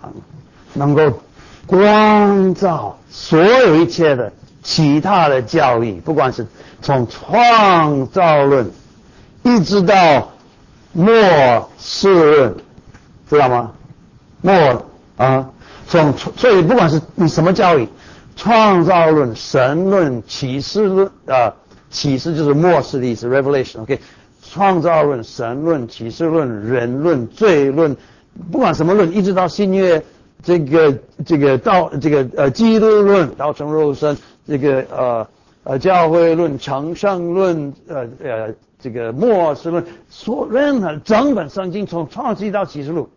[0.73, 1.21] 能够
[1.65, 6.45] 光照所有一切的其他的教育，不管是。
[6.83, 8.71] 从创造论
[9.43, 10.31] 一直到
[10.93, 11.13] 末
[11.77, 12.55] 世论，
[13.29, 13.71] 知道吗？
[14.41, 14.83] 末
[15.15, 15.47] 啊，
[15.87, 17.87] 从所以不管是你什么教育，
[18.41, 21.53] 创造论、神论、启示论啊，
[21.91, 23.99] 启示就是末世的意思，revelation，OK，、
[24.41, 27.95] 创造论、神论、启示论、人论、罪论，
[28.51, 30.03] 不管什么论，一直到新约
[30.41, 35.27] 这个这个到这个呃基督论，道成肉身，这个呃。
[35.63, 43.07] 呃，教会论、成圣论，呃呃，这个末世论，所任何整本圣经从创世到启示录，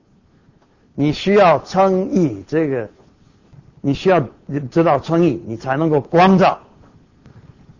[0.94, 2.86] 你需要称义，这个
[3.86, 4.18] 你需要
[4.70, 6.58] 知道称义，你才能够光照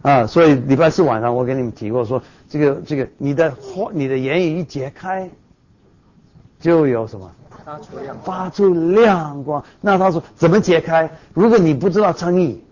[0.03, 0.27] 啊。
[0.27, 5.31] 所以礼拜四晚上我给你们提过说，这个这个你的话，你的言语一解开，
[6.61, 7.33] 就有什么
[7.65, 8.39] 发出亮光。
[8.39, 9.65] 发出亮光。
[9.81, 11.09] 那他说怎么解开？
[11.33, 12.63] 如果你不知道称义。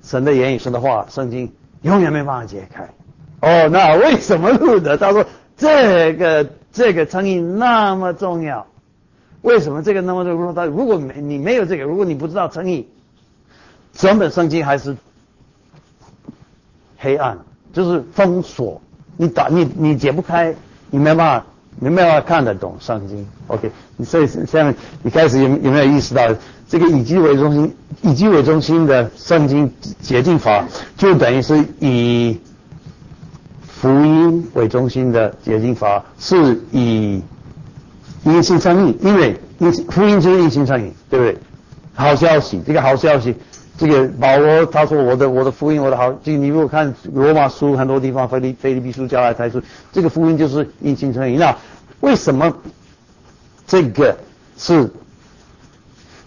[0.00, 2.84] 神的言语、神的话、圣经永远没办法解开。
[3.42, 4.96] 哦，那为什么路德？
[4.96, 8.64] 他说这个这个称义那么重要？
[9.42, 10.66] 为什么这个那么重要？
[10.66, 12.88] 如果没你没有这个，如果你不知道称义，
[13.92, 14.96] 整本圣经还是
[16.96, 17.38] 黑暗，
[17.72, 18.80] 就是封锁，
[19.16, 20.54] 你打你你解不开，
[20.90, 21.46] 你没办法，
[21.78, 23.26] 你没办法看得懂圣经。
[23.46, 26.34] OK，你所以现在你开始有有没有意识到，
[26.68, 32.40] 这个以基为中心，以基为中心的圣经洁净法，就等于是以
[33.62, 37.22] 福音为中心的洁净法，是以
[38.24, 41.38] 因信称义，因为因福音就是因信称义，对不对？
[41.94, 43.34] 好消息，这个好消息。
[43.76, 51.36] 这个保罗他说我的我的福音我的好，这个你如果看罗马书很多地方，菲利菲利比书加拉太书，这个福音就是因信称义。
[51.36, 51.56] 那
[52.00, 52.52] 为什么
[53.68, 54.16] 这个
[54.56, 54.90] 是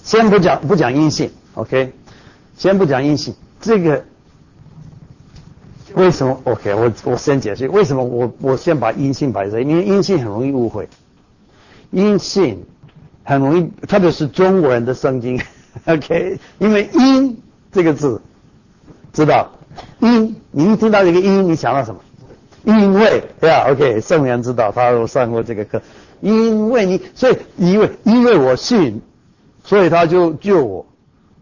[0.02, 1.92] 先不讲不讲阴性，OK？
[2.58, 4.02] 先不讲阴性，这个
[5.96, 6.74] 为什么？OK？
[6.74, 10.88] 我我先解释为什么我我先把阴性摆在，因为阴性很容易误会，
[11.92, 12.66] 因信
[13.24, 15.40] 很容易，特别是中国人的圣经。
[15.86, 18.22] OK，因为“因”这个字，
[19.14, 19.50] 知道
[20.00, 22.02] “因”，你一听到这个“因”，你想到什么？
[22.64, 25.82] 因为，对吧？OK，圣人知道，他有上过这个课。
[26.20, 29.02] 因为你，所以因为因为我信，
[29.64, 30.86] 所以他就救我。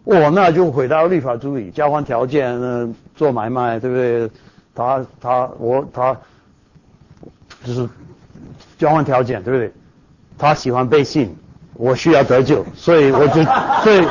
[0.05, 4.29] 我那就回到律法主义，交换条件，呃，做买卖，对不对？
[4.73, 6.17] 他他我他
[7.65, 7.89] 就是
[8.77, 9.71] 交换条件，对不对？
[10.39, 11.37] 他喜欢被信。
[11.75, 13.41] 我需要得救，所以我就，
[13.83, 14.05] 所以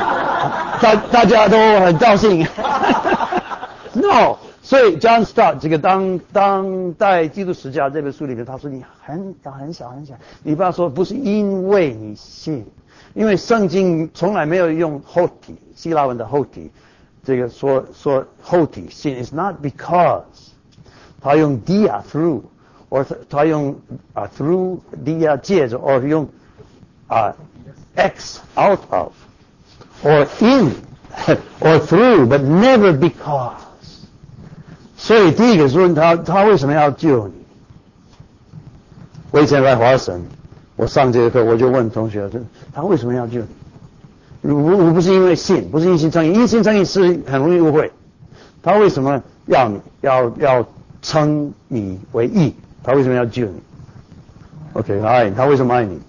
[0.81, 2.43] 大大家都很高兴。
[3.93, 12.65] No，所以 John Stott 这个当当代基督史家这本书里面，他说你很小很小很小，你不要说不是因为你信，
[13.13, 16.71] 因为圣经从来没有用后体希腊文的后体，
[17.23, 20.23] 这个说说后体信，is not because，
[21.21, 22.41] 他用 dia through，
[22.89, 23.75] 或他用
[24.13, 26.27] 啊 through dia 借着，或用
[27.07, 27.33] 啊。
[27.95, 29.11] X out of,
[30.03, 30.71] or in,
[31.59, 33.51] or through, but never because.
[34.95, 37.33] 所以第一个说他他为什么要救你？
[39.31, 40.23] 我以前在华省，
[40.77, 42.29] 我上这个课我就问同学，
[42.71, 43.41] 他为什么要救
[44.43, 44.51] 你？
[44.53, 47.91] 我我不是因为信，不是因信称义，因信称义是很容易误会。
[48.63, 50.65] 他为什么要你要要
[51.01, 52.55] 称你为义？
[52.83, 53.61] 他为什么要救你
[54.73, 55.99] ？OK，他爱你，他为什么爱你？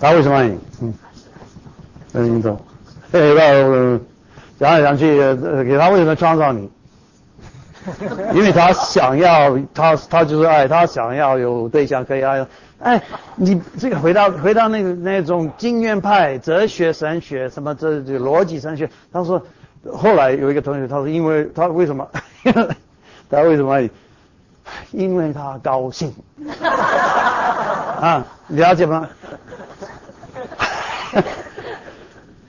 [0.00, 0.58] 他为什么爱你？
[0.82, 0.94] 嗯，
[2.12, 2.58] 那，你懂？
[3.12, 3.98] 嘿，那
[4.58, 5.16] 想来想去，
[5.64, 6.70] 给他为什么创造你？
[8.34, 12.46] 因为他想要，他他就是爱，他想要有对象可以爱。
[12.78, 13.02] 哎，
[13.36, 19.42] 你这个回到回到那个那种经验派哲学神学什么这这逻辑神学，他说
[19.92, 22.06] 后来有一个同学，他说因为他为什么？
[23.28, 23.90] 他为什么爱你？
[24.92, 26.12] 因为他高兴。
[28.00, 29.08] 啊，了解吗？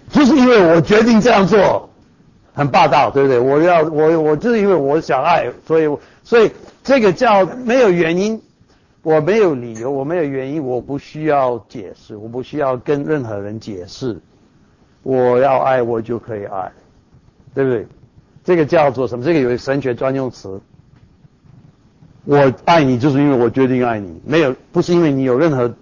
[0.09, 1.89] 就是因为我决定这样做，
[2.53, 3.39] 很霸道，对不对？
[3.39, 6.51] 我要我我就是因为我想爱，所以所以
[6.83, 8.41] 这个叫没有原因，
[9.03, 14.19] 我没有理由，我没有原因，我不需要解释，我不需要跟任何人解释，
[15.03, 16.71] 我要爱我就可以爱，
[17.55, 17.87] 对不对？
[18.43, 19.23] 这个叫做什么？
[19.25, 20.59] 这个有神学专用词。
[22.25, 25.73] 我爱你就是因为我决定爱你，没有不是因为你有任何。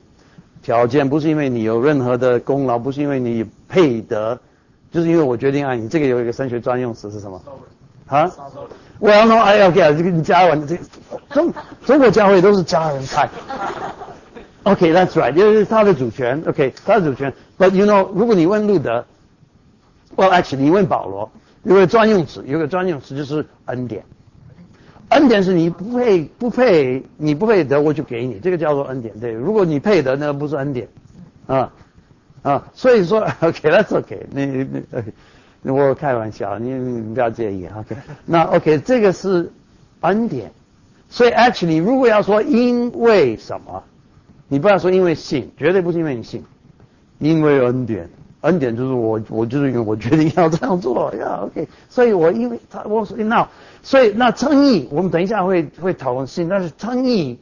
[0.61, 4.37] 条件不是因为你有任何的功劳，不是因为你配得，
[4.91, 5.87] 就是因为我决定爱你。
[5.87, 7.41] 这个有一个升学专用词是什么？
[8.07, 8.29] 啊？
[8.99, 10.77] 我要弄 I OK 这个你加完这
[11.29, 11.53] 中
[11.85, 13.29] 中国教会都是家人派。
[14.63, 16.43] OK，that's right，就是他的主权。
[16.45, 17.33] OK，他的主权。
[17.57, 19.05] But you know，如果你问路德
[20.17, 21.31] ，Well actually，你问保罗，
[21.63, 24.03] 有个专用词，有个专用词就是恩典。
[25.09, 29.19] 恩典是你不配不配你不配得我就给你，这个叫做恩典。
[29.19, 30.87] 对，如果你配得那不是恩典，
[31.47, 31.71] 啊
[32.41, 34.67] 啊，所以说 OK，That's OK，你
[35.61, 37.95] 你我开玩笑，你你不要介意 OK。
[38.25, 39.51] 那 OK，这个是
[40.01, 40.51] 恩典，
[41.09, 43.83] 所以 Actually，如果要说因为什么，
[44.47, 46.43] 你不要说因为信，绝对不是因为你信，
[47.17, 48.09] 因为恩典。
[48.41, 53.45] 恩典就是我，我就是因为我决定要这样做呀，OK，所以我因为他我那
[53.81, 57.39] 所以那称义，我们等一下会会讨论信，但是称义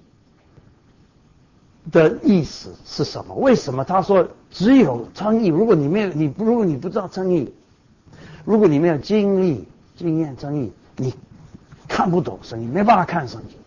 [1.91, 3.35] 的意思是什么？
[3.35, 5.47] 为什么他说只有称义？
[5.47, 7.53] 如果你没有你如果你不知道称义，
[8.45, 11.13] 如果你没有经历经验称义，你
[11.87, 13.57] 看不懂圣经，没办法看圣经。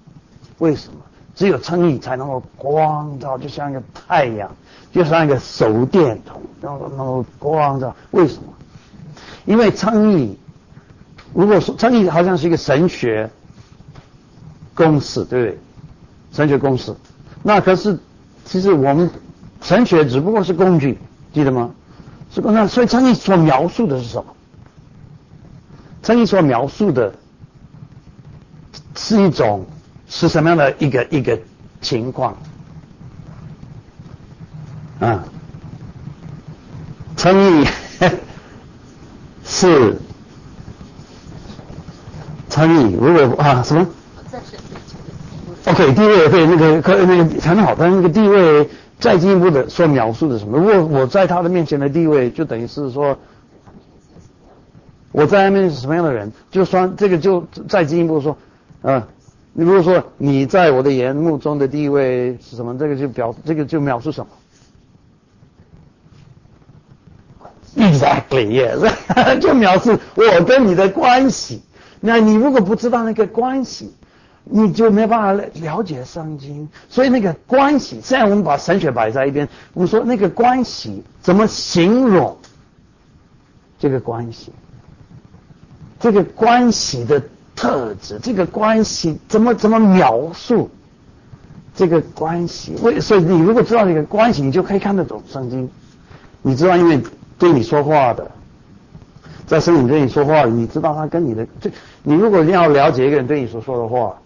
[0.58, 0.98] 为什么？
[1.34, 4.50] 只有称义才能够光照，就像一个太阳。
[4.92, 8.52] 就像一个手电筒，然后然后光着，为什么？
[9.44, 10.36] 因为称义，
[11.34, 13.30] 如果说称义好像是一个神学
[14.74, 15.58] 公式，对不对？
[16.32, 16.94] 神学公式，
[17.42, 17.98] 那可是
[18.44, 19.10] 其实我们
[19.62, 20.98] 神学只不过是工具，
[21.32, 21.70] 记得吗？
[22.32, 24.34] 是那所以真理所描述的是什么？
[26.02, 27.12] 真理所描述的
[28.96, 29.66] 是一种
[30.08, 31.38] 是什么样的一个一个
[31.80, 32.36] 情况？
[35.00, 35.24] 啊，
[37.16, 37.66] 诚意
[39.44, 39.98] 是
[42.50, 43.86] 诚意，如果啊什么
[45.66, 50.58] ？OK，地位对那个可那个很好，但是那个地位再进一步的说描述的什么？
[50.58, 53.16] 如果我在他的面前的地位，就等于是说
[55.12, 56.32] 我在外面是什么样的人？
[56.50, 58.36] 就算这个就再进一步说，
[58.82, 59.08] 啊，
[59.52, 62.76] 你如果说你在我的眼目中的地位是什么？
[62.76, 64.30] 这个就表这个就描述什么？
[67.76, 71.62] Exactly, yes， 就描述我跟你的关系。
[72.00, 73.94] 那你如果不知道那个关系，
[74.44, 76.68] 你就没办法了解圣经。
[76.88, 82.36] 所以那个关系，现在我们把神学摆在一边，我们说那个关系怎么形容
[83.78, 84.52] 这个关系？
[85.98, 87.22] 这个关系的
[87.54, 90.70] 特质，这个关系怎么怎么描述
[91.74, 92.74] 这个关系？
[92.82, 95.70] 为所以你如果知道这个关系，你就可以看得懂圣经。
[96.42, 97.00] 你知道，因为。
[97.40, 98.30] 对你说话的，
[99.50, 101.68] 在圣灵对你说话，你知道他跟你的，这
[102.04, 104.16] 你如果要了解一个人对你所说的话，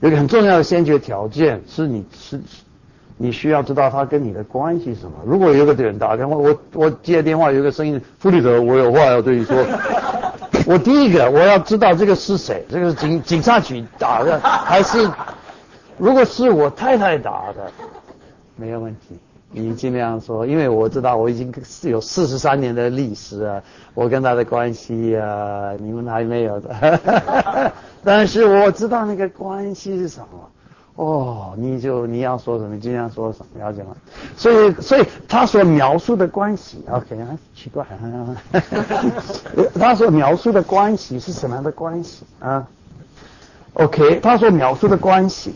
[0.00, 2.38] 有一个很重要的先决条件是你是，
[3.16, 5.12] 你需要知道他跟你的关系是什么。
[5.24, 9.56] 如果有个人打电话，我我接电话，有个声音，傅立德，我有话要对你说。
[10.68, 15.10] 我第一个我要知道这个是谁，这个是警警察局打的还是，
[15.96, 17.72] 如果是我太太打的，
[18.54, 19.18] 没有问题。
[19.58, 23.62] 你尽量说，因为我知道我已经是有四十三年的历史啊，
[23.94, 27.72] 我跟他的关系啊， 你们还没有的。
[28.04, 30.26] 但是我知道那个关系是什么。
[30.96, 33.96] 哦，你就你要说什么，尽量说什么，了解吗？
[34.36, 37.16] 所以，所以他所描述的关系，OK，
[37.54, 37.86] 奇怪，
[39.78, 42.66] 他所描述的关系是什么样的关系啊
[43.74, 45.54] ？OK，他所描述的关系。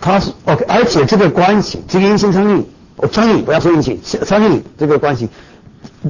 [0.00, 2.64] 他是 OK，而且这个关系，这个因性参与，
[2.96, 5.28] 我参与不要说因性，参与这个关系，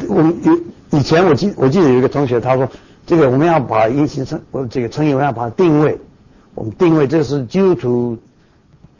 [0.09, 2.69] 我们以以前我记我记得有一个同学他说，
[3.07, 5.99] 这个我们要把因性参，我这个参与我们要把它定位，
[6.55, 8.17] 我们定位这是基督徒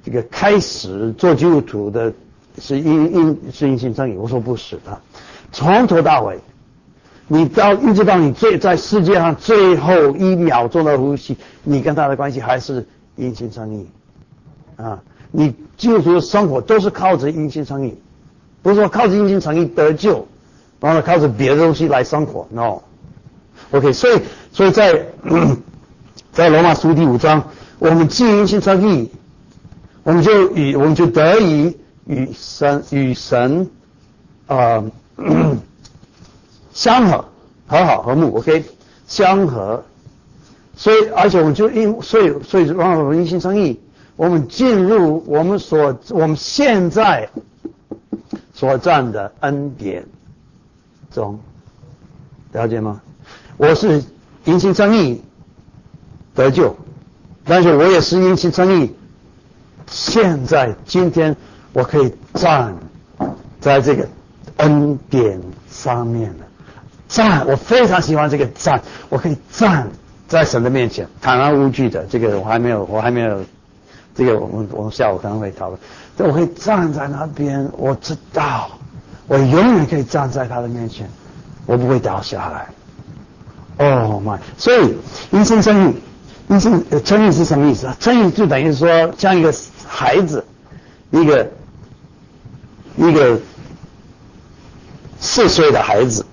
[0.05, 2.13] 这个开始做基督徒的
[2.59, 5.01] 是因因是因性参与，我说不是的，
[5.53, 6.39] 从头到尾，
[7.29, 13.87] 你到一直到你最在世界上最后一秒钟的呼吸，你跟他的关系还是因性参与。
[14.83, 17.97] 啊，你救赎的生活都是靠着阴性诚意，
[18.63, 20.27] 不是说靠着阴性诚意得救，
[20.81, 22.47] 然后靠着别的东西来生活。
[22.51, 24.21] No，OK，所以
[24.53, 25.07] 所以在
[26.33, 27.43] 在罗马书第五章，
[27.79, 29.11] 我们既阴性诚意，
[30.03, 33.69] 我们就与我们就得以与神与神
[34.47, 34.83] 啊
[36.73, 37.25] 相合
[37.67, 38.37] 和好和睦。
[38.39, 38.65] OK，
[39.07, 39.85] 相合，
[40.77, 43.79] 所以而且我们就因所以所以让我们阴性诚意。
[44.21, 47.27] 我们进入我们所我们现在
[48.53, 50.05] 所占的恩典
[51.11, 51.41] 中，
[52.53, 53.01] 了解吗？
[53.57, 54.05] 我是
[54.45, 55.23] 因信称义
[56.35, 56.77] 得救，
[57.47, 58.95] 但是我也是因信称义。
[59.87, 61.35] 现在今天
[61.73, 62.77] 我可以站
[63.59, 64.07] 在这个
[64.59, 66.45] 恩典上面了，
[67.09, 69.89] 站，我非常喜欢这个站，我可以站
[70.29, 72.05] 在神的面前，坦然无惧的。
[72.05, 73.43] 这个我还没有，我还没有。
[74.15, 75.79] 这个我们我们下午可能会讨论。
[76.17, 78.71] 但我可以站在那边，我知道，
[79.27, 81.09] 我永远可以站在他的面前，
[81.67, 82.67] 我不会倒下来。
[83.79, 84.39] Oh my！
[84.59, 84.95] 所以
[85.31, 85.95] 因信称义，
[86.49, 87.97] 因信称义是什么意思啊？
[87.99, 89.55] 称义就等于说，像一个
[89.87, 90.45] 孩子，
[91.11, 91.51] 一个
[92.97, 93.39] 一个
[95.19, 96.27] 四岁的孩子，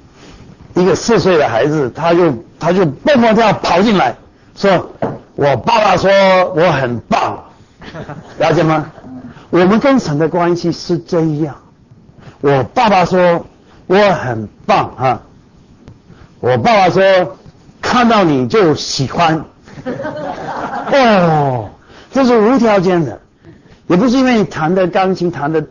[0.73, 4.13] 一个四岁的孩子，他就他就蹦蹦跳跑进来，
[4.55, 4.89] 说
[5.35, 6.11] ：“我爸爸说
[6.53, 7.41] 我很棒。”
[8.39, 8.91] 了解吗？
[9.49, 11.55] 我们跟神的关系是这样。
[12.41, 13.45] 我爸爸说
[13.87, 15.21] 我很棒啊，
[16.39, 17.01] 我爸爸说
[17.81, 19.43] 看到你就喜欢。
[20.91, 21.69] 哦，
[22.11, 23.19] 这是无条件的，
[23.87, 25.65] 也不是因为你弹的钢琴弹的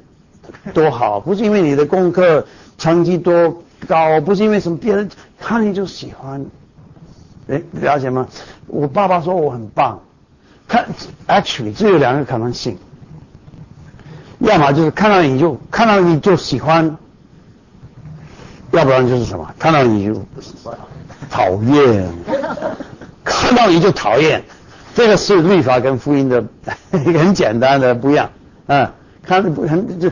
[0.73, 2.47] 多好，不是因为你的功课
[2.79, 5.09] 成绩多高，不是因为什么别人
[5.39, 6.45] 看你就喜欢。
[7.49, 8.27] 哎，了解吗？
[8.67, 10.01] 我爸爸说我很棒。
[10.69, 10.87] 看
[11.29, 12.77] ，actually 只有两个可能性，
[14.39, 16.97] 要么就是看到你就看到你就喜欢，
[18.73, 20.27] 要不然就是什么，看到你就
[21.31, 22.09] 讨厌，
[23.25, 24.43] 看到你就讨厌，
[24.95, 26.45] 这个是律法跟福音的
[26.91, 28.31] 很简单的不一样，
[28.67, 28.91] 嗯，
[29.23, 30.11] 看不很就，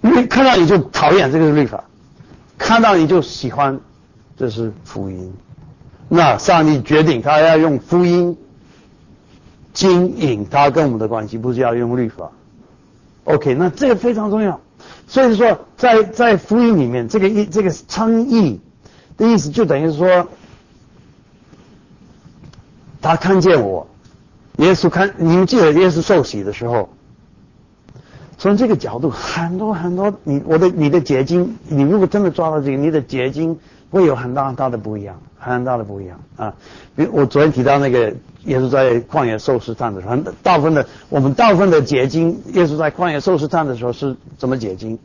[0.00, 1.84] 因为看到你就讨厌这个是律法，
[2.56, 3.78] 看到你就喜欢，
[4.36, 5.34] 这是福音。
[6.08, 8.34] 那上帝决定他要用福音
[9.78, 12.32] 经营他跟我们的关系，不是要用律法。
[13.22, 14.60] OK，那这个非常重要。
[15.06, 18.58] 所以说，在在福音里面，这个意这个称义
[19.16, 20.26] 的意思，就等于说，
[23.00, 23.86] 他看见我，
[24.56, 26.88] 耶稣看你们记得耶稣受洗的时候，
[28.36, 33.56] 从这个角度，很多很多，你我的你的结晶，你如果真的抓到这个，你的结晶
[33.90, 35.20] 会有很大很大的不一样。
[35.38, 36.54] 很大的不一样啊！
[36.96, 38.12] 比如我昨天提到那个，
[38.44, 44.98] 耶稣在旷野受试探的时候，大部分的我们大部分的结晶，耶稣在旷野受试探的时候是怎么结晶？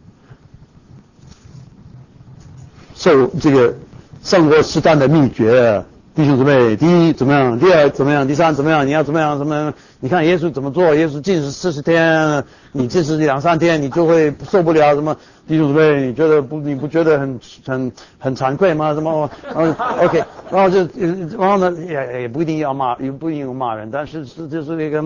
[2.96, 3.76] 受这个
[4.24, 5.84] 胜过试探的秘诀。
[6.16, 7.60] 弟兄姊妹，第一怎么样？
[7.60, 8.28] 第二怎么样？
[8.28, 8.86] 第三怎么样？
[8.86, 9.36] 你要怎么样？
[9.40, 9.74] 怎么？
[10.00, 10.94] 你看耶稣怎么做？
[10.94, 15.18] 耶稣禁食四十天，你禁食两三天，你就会受不了什么？
[15.48, 16.60] 弟兄姊妹，你觉得不？
[16.60, 18.94] 你不觉得很很很惭愧吗？
[18.94, 19.28] 什么？
[19.56, 20.88] 嗯，OK，然后就
[21.36, 25.04] 然后呢，也也不一定要骂，也不一定要骂人，但是是就是那个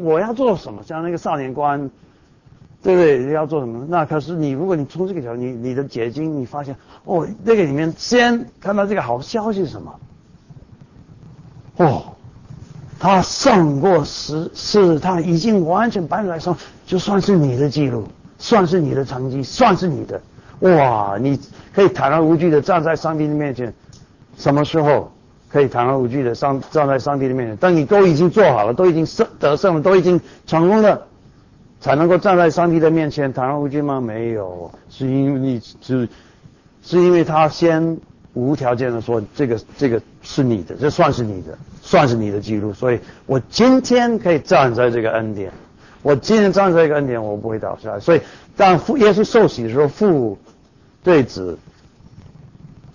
[0.00, 0.82] 我要做什么？
[0.86, 1.78] 像那个少年官，
[2.82, 3.30] 对不对？
[3.34, 3.84] 要做什么？
[3.90, 9.94] 那可是你，如果你从这个角度，你你的结晶，你发现哦，那个里面先看到这个好消息是什么？
[11.78, 12.04] 哦，
[12.98, 16.56] 他上过十次他已经完全百分百胜，
[16.86, 18.08] 就算是你的记录，
[18.38, 20.18] 算是你的成绩，算是你的。
[20.60, 21.38] 哇，你
[21.74, 23.72] 可以坦然无惧的站在上帝的面前。
[24.38, 25.12] 什么时候
[25.50, 27.56] 可以坦然无惧的上站在上帝的面前？
[27.58, 31.06] 当你都已经做好了，都已经胜得胜了，都已经成功了，
[31.78, 34.00] 才能够站在上帝的面前坦然无惧吗？
[34.00, 36.08] 没有，是因为你是
[36.82, 37.98] 是因为他先。
[38.36, 42.70] 无条件的说，这个这个是你的，这算是你的，算是你的记录。
[42.70, 45.50] 所以我今天可以站在这个恩典，
[46.02, 47.98] 我今天站在这个恩典，我不会倒下来。
[47.98, 48.20] 所以
[48.54, 50.36] 当父耶稣受洗的时候，父
[51.02, 51.58] 对子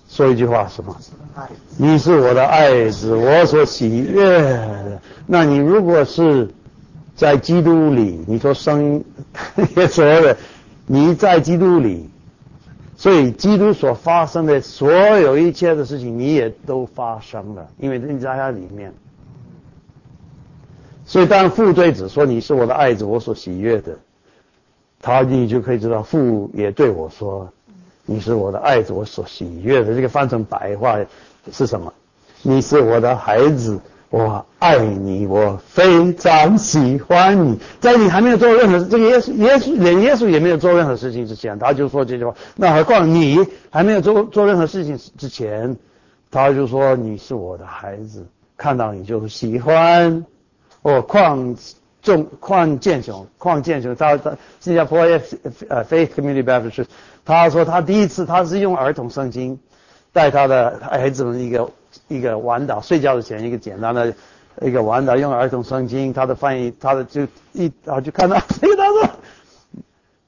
[0.07, 0.95] 说一句话，什么？
[1.75, 5.01] 你是我的爱子，我所喜悦的。
[5.25, 6.47] 那你如果是
[7.15, 9.03] 在基督里，你说生
[9.75, 10.37] 耶稣的，
[10.85, 12.10] 你在基督里。
[13.01, 18.93] 所以，基督所发生的所有一切的事情，你也都发生了，因为你在他里面。
[21.03, 23.97] 所以，当父对子说：“你是我的爱子，我所喜悦的。”
[25.01, 27.51] 他你就可以知道，父也对我说
[28.05, 30.99] ：“你是我的爱子，我所喜悦的。”这个翻成白话
[31.51, 31.91] 是什么？
[32.43, 33.79] 你是我的孩子。
[34.11, 37.57] 我爱你，我非常喜欢你。
[37.79, 42.35] 在你还没有做任何这个耶稣耶稣连耶稣也没有做任何事情之前，他就说这句话。
[42.57, 43.39] 那何况你
[43.69, 45.77] 还没有做做任何事情之前，
[46.29, 48.25] 他就说你是我的孩子，
[48.57, 50.25] 看到你就喜欢。
[50.81, 51.55] 哦，邝
[52.01, 54.99] 仲邝建雄，邝建雄，他他新加坡
[55.69, 56.87] 呃 Faith Community Baptist，
[57.23, 59.57] 他说他第一次他是用儿童圣经
[60.11, 61.71] 带他的孩子们一个。
[62.07, 64.13] 一个晚祷睡觉之前，一个简单的
[64.61, 67.23] 一个晚祷，用儿童圣经，他的翻译，他的就
[67.53, 69.09] 一然后就看到， 他说，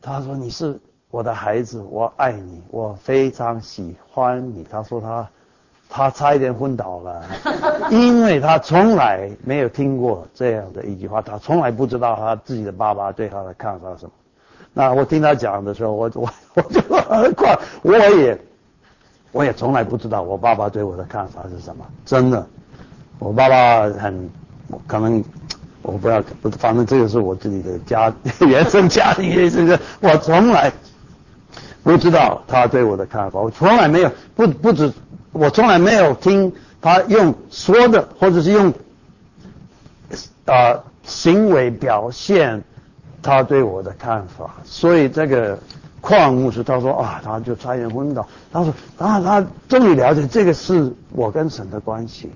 [0.01, 0.79] 他说你是
[1.11, 4.65] 我的孩子，我爱你，我非常喜欢你。
[4.69, 5.29] 他说他
[5.89, 7.23] 他差一点昏倒了，
[7.91, 14.11] 因为他从来没有听过这样的一句话，他从来不知道他自己的爸爸对他的看法是什么。
[14.73, 18.37] 那我听他讲的时候，我我我就很快，我也。
[19.33, 22.47] 我也从来不知道我爸爸对我的看法是什么，真的。
[23.19, 24.29] 我爸爸很
[24.87, 25.23] 可能，
[25.81, 26.23] 我不要，
[26.59, 28.13] 反正这个是我自己的家
[28.47, 30.71] 原生家庭的，这个我从来
[31.83, 33.39] 不知道他对我的看法。
[33.39, 34.93] 我从来没有不不止，
[35.31, 38.71] 我从来没有听他用说的或者是用
[40.45, 42.63] 啊行为表现
[43.21, 44.53] 他对我的看法。
[44.63, 45.57] 所以这个。
[46.03, 48.27] 矿牧师他说啊，他就差点昏倒。
[48.51, 52.29] 他说啊，他终于了解这个是我跟神的关系。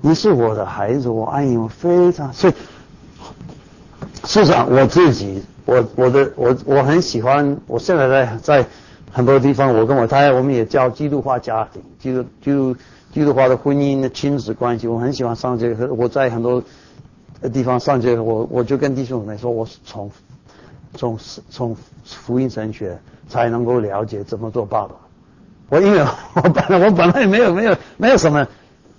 [0.00, 2.52] 你是我的孩子，我爱你，我非常所以，
[4.24, 7.56] 事实上我自己，我我的我我很喜欢。
[7.68, 8.66] 我现在在在
[9.12, 12.76] 很多地方，我跟我太太我们也叫基督化家庭，基督基督
[13.12, 14.88] 基督化的婚姻的亲子关系。
[14.88, 16.60] 我很喜欢上这个，我在很多
[17.52, 20.10] 地方上这个，我我就跟弟兄们说，我是从。
[20.94, 21.18] 从
[21.48, 24.94] 从福音神学才能够了解怎么做爸爸。
[25.68, 26.00] 我因为
[26.34, 28.46] 我本来我本来也没有没有没有什么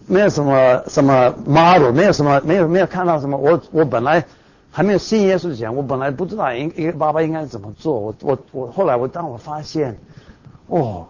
[0.07, 3.37] 没有什么什么 model，没有什么没有没有看到什么。
[3.37, 4.23] 我我本来
[4.71, 7.99] 还没有信耶稣之前，我本来不知道应一个爸爸应该怎么做。
[7.99, 9.97] 我我我后来我当我发现，
[10.67, 11.05] 哦，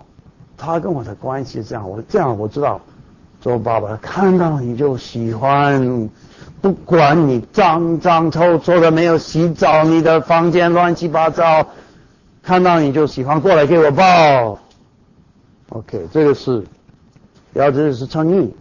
[0.57, 2.81] 他跟我的关系这样，我这样我知道
[3.39, 6.09] 做爸爸看到你就喜欢，
[6.61, 11.65] 不管你脏脏臭臭的没有洗澡，你的房间乱七八糟，
[12.43, 14.59] 看到你就喜欢过来给我抱。
[15.69, 16.63] OK，这个是，
[17.51, 18.53] 然后这个是诚意，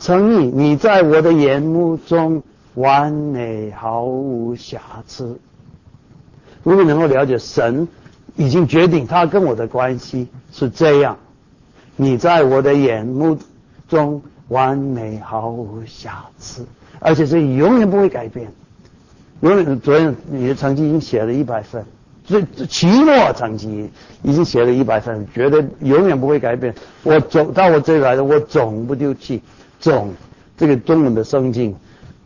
[0.00, 2.42] 诚意，你在我的眼目中
[2.74, 5.38] 完美毫无瑕疵。
[6.64, 7.86] 如果能够了解神
[8.34, 11.16] 已经决定他跟我的关系是这样，
[11.94, 13.38] 你在我的眼目
[13.86, 16.66] 中完美毫无瑕疵，
[16.98, 18.48] 而且是永远不会改变。
[19.40, 21.84] 永远，昨天你的成绩已经写了一百分。
[22.28, 23.88] 这期末成绩
[24.24, 26.74] 已经写了一百分，觉得永远不会改变。
[27.04, 29.40] 我走到我这里来的，我总不丢弃。
[29.78, 30.12] 总
[30.56, 31.76] 这个中文的圣经，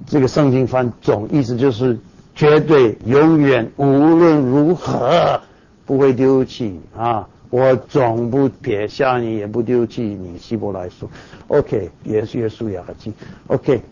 [0.07, 1.99] 这个圣经翻总意思就是
[2.35, 5.39] 绝对永远无论如何
[5.85, 7.29] 不会丢弃啊！
[7.51, 10.39] 我总不撇下你，也不丢弃你。
[10.39, 11.11] 希伯来书
[11.49, 13.13] ，OK，也是耶稣雅记
[13.49, 13.83] ，OK，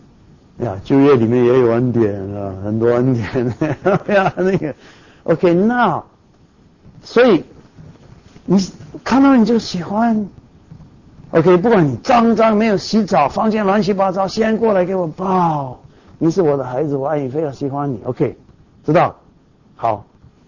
[0.59, 3.47] 呀，就业里面也有恩典啊，很多恩典
[4.15, 4.73] 呀，那个。
[5.23, 6.03] OK，那
[7.03, 7.43] 所以
[8.45, 8.57] 你
[9.03, 10.27] 看到你就喜欢。
[11.31, 15.79] OK，不管你脏脏没有洗澡，房间乱七八糟，先过来给我抱。
[16.17, 17.99] 你是我的孩子，我爱你，非常喜欢你。
[18.03, 18.35] OK，
[18.85, 19.15] 知道？
[19.75, 20.03] 好，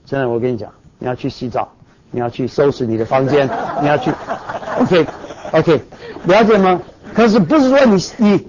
[0.06, 1.70] 现在我跟你讲，你要去洗澡，
[2.10, 3.48] 你要去收拾你的房间，
[3.82, 4.12] 你要去。
[4.82, 5.82] OK，OK，
[6.26, 6.82] 了解吗？
[7.14, 8.48] 可是不是说你你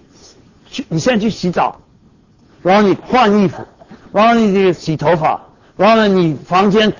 [0.72, 1.76] 去你现在去洗澡，
[2.62, 3.62] 然后你换衣服，
[4.12, 5.40] 然后你洗头发。
[5.74, 6.92] 然后呢，你房间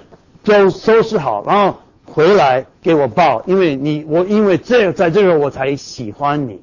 [0.42, 6.60] 就收拾好，然后回来给我抱，因为你我因为这在这个我才喜欢你，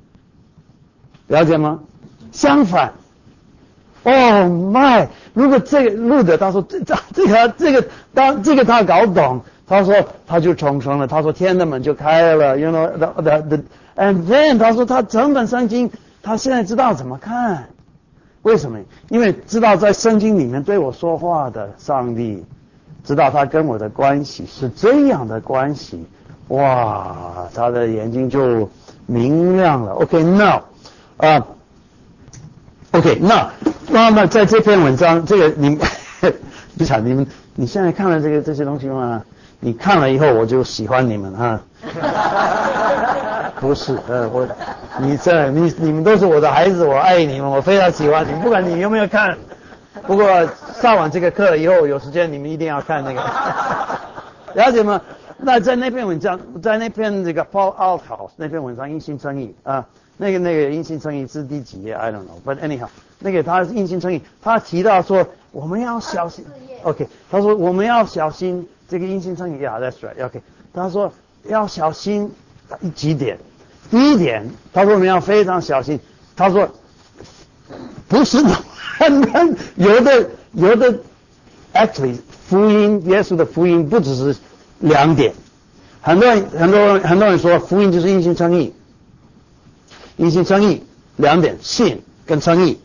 [1.27, 1.79] 了解吗？
[2.31, 2.93] 相反，
[4.03, 9.95] 哦妈，如果这个路德他说这这这个这个当这个他搞懂，他说
[10.27, 13.57] 他就重生了，他说天的门就开了，you know the the the
[13.95, 15.89] and then 他说他整本圣经
[16.21, 17.67] 他现在知道怎么看。
[18.41, 18.79] 为什么？
[19.09, 22.45] 因为知道在圣经里面对我说话的上帝，
[23.03, 26.07] 知道他跟我的关系是这样的关系，
[26.47, 28.69] 哇，他的眼睛就
[29.07, 29.91] 明亮了。
[29.93, 30.61] OK，now，
[31.17, 31.45] 啊
[32.91, 33.51] ，OK，那
[33.89, 35.77] 那么在这篇文章，这个你，
[36.77, 39.21] 不想你们，你现在看了这个这些东西吗？
[39.59, 41.61] 你看了以后，我就喜欢你们啊。
[43.59, 44.47] 不是，呃，我，
[44.99, 49.37] 你这，你你们都是我的孩子，我爱你们，我非常喜欢你，不管你有没有看。
[50.07, 50.25] 不过
[50.79, 53.21] 上完这个课以后，有时间你们一定要看那个，
[54.55, 55.01] 了解吗？
[55.37, 59.85] 那在那篇文章，在那篇这个 Paul Althouse 那篇文章，因信称义啊，
[60.17, 62.87] 那个那个因信称义是第几页？I don't know，but anyhow，
[63.19, 66.45] 那个他因信称义，他提到说我们要小心
[66.83, 70.41] ，OK，他说我们要小心这个因信称义啊，That's right，OK，
[70.73, 71.13] 他说
[71.43, 72.31] 要小心
[72.95, 73.37] 几点。
[73.91, 75.99] 第一点，他说我们要非常小心。
[76.35, 76.69] 他说，
[78.07, 78.49] 不是的
[79.75, 80.99] 有的有的
[81.73, 82.17] ，actually
[82.47, 84.35] 福音耶稣的福音不只是
[84.79, 85.33] 两点。
[86.01, 88.73] 很多人很多人很多人说福音就是因信称义，
[90.17, 90.83] 因信称义
[91.17, 92.79] 两点，信跟称义。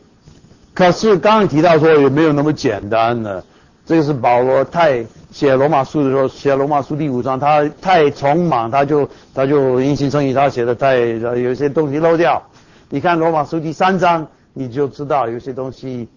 [0.75, 3.45] 可是刚刚提到说也没有那么简单的，
[3.87, 5.05] 这个是保罗太。
[5.35, 12.41] 写罗马书的时候，写罗马书第五章，他太匆忙，他就他就因信称义，他写的太有些东西漏掉。
[12.89, 16.09] 你看罗马书第三章，你就知道有些东西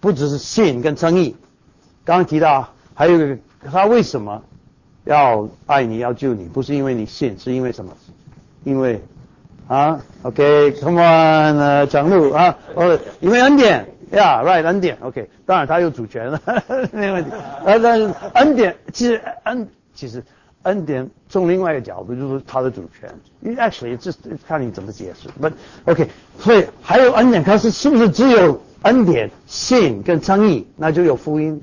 [0.00, 1.36] 不只是信跟称义。
[2.04, 3.38] 刚刚提到还有一个，
[3.70, 4.42] 他为什么
[5.04, 6.46] 要爱你要救你？
[6.46, 7.92] 不是因为你信，是因为什么？
[8.64, 9.00] 因为
[9.68, 13.86] 啊，OK，Come on，讲路啊，哦，因为恩典。
[14.12, 16.40] Yeah, right, 恩典，OK，当然他有主权了，
[16.92, 17.30] 没问题。
[17.64, 20.24] 呃，但是恩典其实恩其实
[20.62, 23.08] 恩典从另外一个角度就是他的主权。
[23.40, 24.12] 因为 actually 这
[24.48, 25.28] 看你怎么解释。
[25.40, 25.52] But
[25.84, 26.08] OK，
[26.40, 31.62] 所以还有恩典，可是是不是只有恩典、信跟称义，那就有福音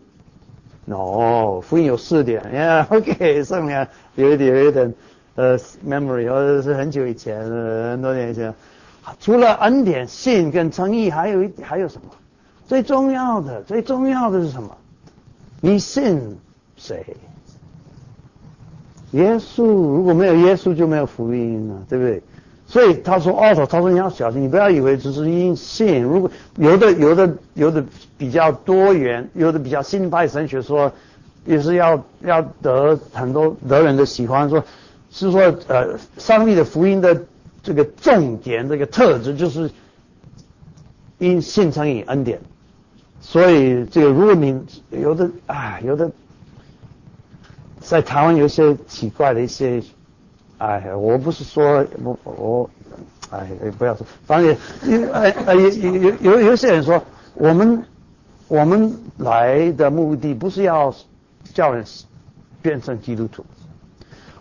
[0.86, 2.42] ？No，福音有四点。
[2.54, 3.86] Yeah，OK，上面
[4.16, 4.94] 有一点有一点
[5.36, 8.54] 呃 memory，或者是很久以前，很多年前。
[9.20, 12.08] 除了恩典、信跟诚意，还有一还有什么？
[12.68, 14.76] 最重要的，最重要的是什么？
[15.62, 16.38] 你信
[16.76, 17.16] 谁？
[19.12, 22.22] 耶稣，如果没有耶稣，就没有福音了，对不对？
[22.68, 26.04] 所以他说：“哦，他说你要小心，你不要以为只是因信。
[26.04, 27.82] 如果有的、有的、有的
[28.18, 30.92] 比较多元，有的比较新派神学说，
[31.46, 34.62] 也是要要得很多得人的喜欢，说
[35.10, 37.24] 是说呃，上帝的福音的
[37.64, 39.72] 这个重点，这个特质就是
[41.18, 42.42] 因信乘以恩典。”
[43.22, 44.60] 所以这个，如果你
[44.90, 46.10] 有的啊，有的
[47.80, 49.84] 在台湾有些奇怪的一些，
[50.58, 52.70] 哎，我不是说我我
[53.30, 53.46] 哎，
[53.78, 54.56] 不要说，反正
[54.86, 57.04] 也，呃呃，有有有有些人说，
[57.34, 57.84] 我们
[58.48, 60.96] 我们来的目的不是要
[61.54, 61.84] 叫人
[62.62, 63.46] 变成基督徒，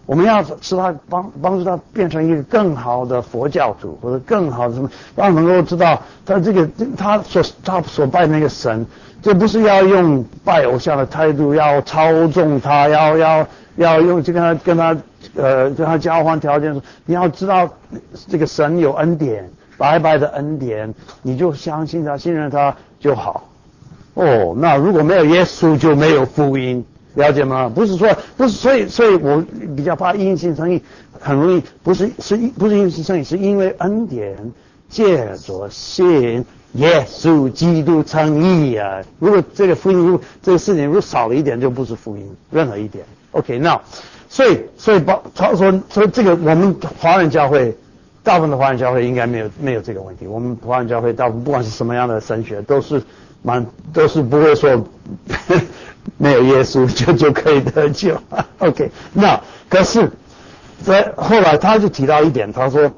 [0.07, 8.87] 我们要使他帮帮助他变成一个更好的佛教徒，或者更好的什么，让能够知道他这个他所他所拜那个神，
[9.21, 13.47] 这不是要用拜偶像的态度，要操纵他，要要
[13.77, 14.97] 要用去跟他跟他。
[15.35, 17.69] 呃，跟他交换条件说，你要知道
[18.29, 23.49] 这个神有恩典，白白的恩典，你就相信他，信任他就好。
[24.15, 26.87] 哦，那如果没有耶稣，就没有福音，
[27.17, 27.69] 了解吗？
[27.69, 29.45] 不是说，不是，所以，所以我
[29.77, 30.81] 比较怕因信生意，
[31.19, 34.53] 很容易不是是不是因信生意，是因为恩典
[34.89, 36.45] 借着信
[36.75, 39.03] 耶稣基督称义啊。
[39.19, 43.05] 如果这个福音，如果这个事情如果少了一点，就不是福音，任何一点。
[43.33, 43.81] OK，那。
[44.29, 47.75] 所以，所以包他说，所以这个我们华人教会，
[48.25, 50.27] 大部分的华人教会应该没有没有这个问题。
[50.27, 53.01] 我们华人教会大部分不管是什么样的神学，都是
[53.43, 53.65] 蛮
[53.95, 54.85] 都是不会说
[56.19, 58.21] 没有耶稣就就可以得救。
[58.59, 60.11] OK，那可是，
[60.85, 62.91] 在后来他就提到一点，他说，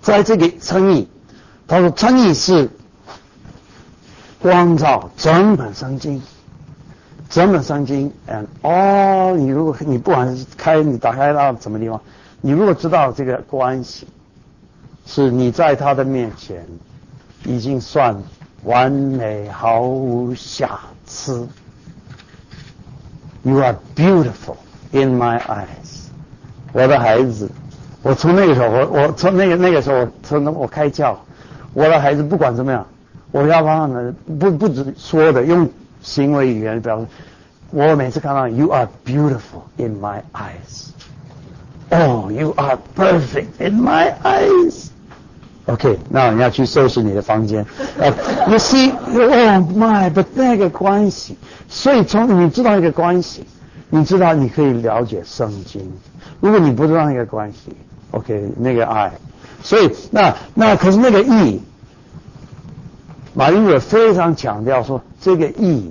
[0.00, 1.08] 在这个称义，
[1.66, 2.68] 他说称义是
[4.40, 6.22] 光照整本圣经。
[7.30, 12.00] 整本圣经，and 哦你如果你不管是开你打开到什么地方，
[12.40, 14.06] 你如果知道这个关系，
[15.04, 16.64] 是你在他的面前
[17.44, 18.22] 已经算
[18.62, 21.48] 完美毫无瑕疵。
[23.42, 24.56] You are beautiful
[24.92, 26.08] in my eyes，
[26.72, 27.50] 我的孩子，
[28.02, 31.16] 我从那个时候，我我从那个那个时候，我从我开窍，
[31.72, 32.86] 我的孩子不管怎么样，
[33.30, 35.68] 我要帮他们不不止说的用。
[36.02, 37.06] 行为语言表示，
[37.70, 40.90] 我每次看到 You are beautiful in my eyes.
[41.88, 44.90] Oh, you are perfect in my eyes.
[45.66, 47.64] OK，那你要去收拾你的房间。
[48.46, 51.36] You see, oh my, but 那个关系，
[51.68, 53.44] 所以从你知道一个关系，
[53.88, 55.90] 你知道你可以了解圣经。
[56.40, 57.74] 如果你不知道那个关系
[58.10, 59.12] ，OK，那个爱，
[59.62, 61.60] 所以那那可是那个义。
[63.36, 65.90] 马云也非常强调说，这个义，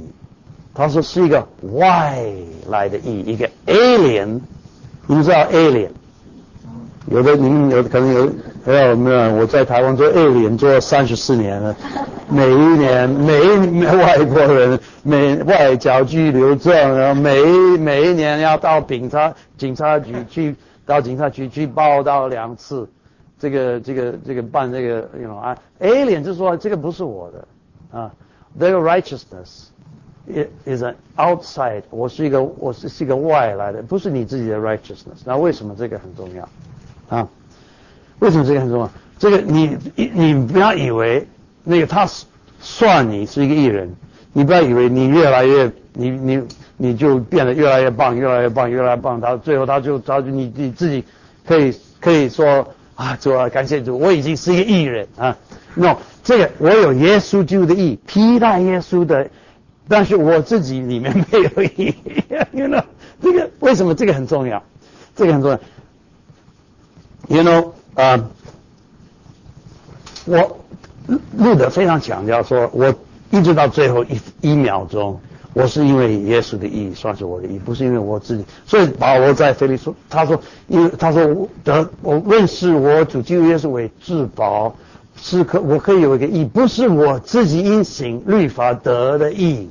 [0.74, 2.24] 他说是一个外
[2.70, 4.40] 来的义，一个 alien。
[5.08, 5.90] 你们知道 alien？
[7.08, 8.32] 有的你们有可能有，
[8.72, 9.34] 有没有？
[9.36, 11.76] 我在台湾做 alien 做三十四年了，
[12.30, 17.42] 每一年每一外国人每外交拘留证，然后每
[17.78, 20.56] 每一年要到警察警察局去，
[20.86, 22.88] 到警察局去报道两次。
[23.40, 28.10] 这个这个这个办这个，know 啊，alien 就是说这个不是我的啊
[28.58, 29.66] ，their righteousness
[30.66, 35.24] is an outside，我是一个我是是一个外来的，不是你自己的 righteousness。
[35.26, 36.48] 那为什么这个很重要
[37.10, 37.28] 啊？
[38.20, 38.90] 为什么这个很重要？
[39.20, 41.28] 这个你你不要以为
[41.64, 42.08] 那个他
[42.60, 43.94] 算你是一个艺人，
[44.34, 46.44] 你不要以为你越来越你你
[46.78, 51.04] 你就变得越来越棒，越来越棒，越来越棒，他最后他就他就你你自己
[51.46, 52.68] 可以可以说。
[52.96, 55.36] 啊，主啊，感谢主，我已经是一个艺人啊。
[55.74, 59.28] no，这个我有耶稣基督的义，披戴耶稣的，
[59.88, 61.96] 但是我自己里面没有义。
[62.54, 62.84] You know，
[63.20, 64.62] 这个为什么这个很重要？
[65.16, 65.60] 这个很重要。
[67.30, 68.30] You know，啊，
[70.26, 70.58] 我
[71.38, 72.94] 录的非常强调说，我
[73.32, 75.20] 一直到最后一一秒钟。
[75.56, 78.44] 我是因为耶稣的意义算是我的意义，不是因为我自己。
[78.66, 84.76] 所以保罗在腓利说，他说，因为他说我得我认识我主基督耶稣为至宝，
[85.16, 89.70] 是可我可以有一个义，不是我自己因行律法得的义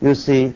[0.00, 0.52] ，You see，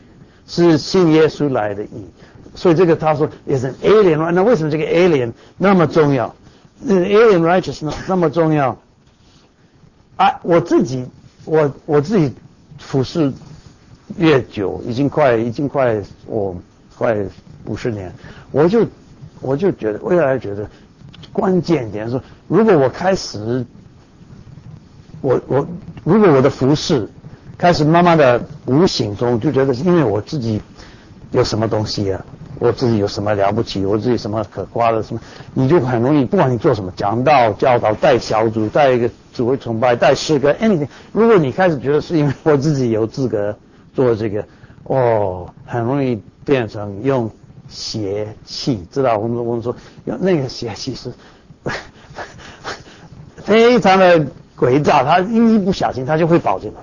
[0.47, 2.07] 是信耶稣来的义。
[2.55, 6.33] 所以这个他说也是 alien，那为什么这个 alien 那么重要
[6.87, 8.77] ？alien righteousness 那么重要？
[10.15, 11.05] 啊，我自己
[11.45, 12.33] 我我自己
[12.77, 13.31] 服侍。
[14.17, 16.55] 越久，已经快，已经快，我
[16.95, 17.17] 快
[17.65, 18.13] 五十年，
[18.51, 18.85] 我就
[19.41, 20.69] 我就觉得，未来觉得
[21.31, 23.65] 关键点是，如果我开始，
[25.21, 25.67] 我我
[26.03, 27.09] 如果我的服饰
[27.57, 30.61] 开始慢慢的无形中就觉得是，因为我自己
[31.31, 32.23] 有什么东西啊，
[32.63, 35.19] 我自己有什么了不起，我自己什么可夸的什么，
[35.53, 43.53] 你就很容易，不管你做什么，讲道、教导、带小组、带一个主会崇拜、带诗歌，anything，如果你开始觉得是因为我自己有资格。
[43.95, 44.43] 做这个
[44.85, 47.29] 哦，很容易变成用
[47.67, 49.19] 邪气，知道？
[49.19, 51.13] 我们我们说用那个邪气是
[53.45, 54.25] 非常的
[54.57, 56.79] 诡诈，他一不小心他就会跑进来。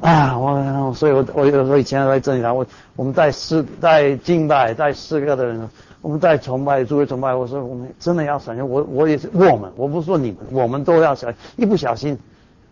[0.00, 2.64] 啊，我所以，我我有时候以前来这里，我
[2.96, 5.68] 我们带四带敬拜带四个的人，
[6.00, 12.16] 我们带崇拜，诸位崇拜，我说我们真的要小心，我我也是我们，我不是说你们，我们都要小心，一不小心，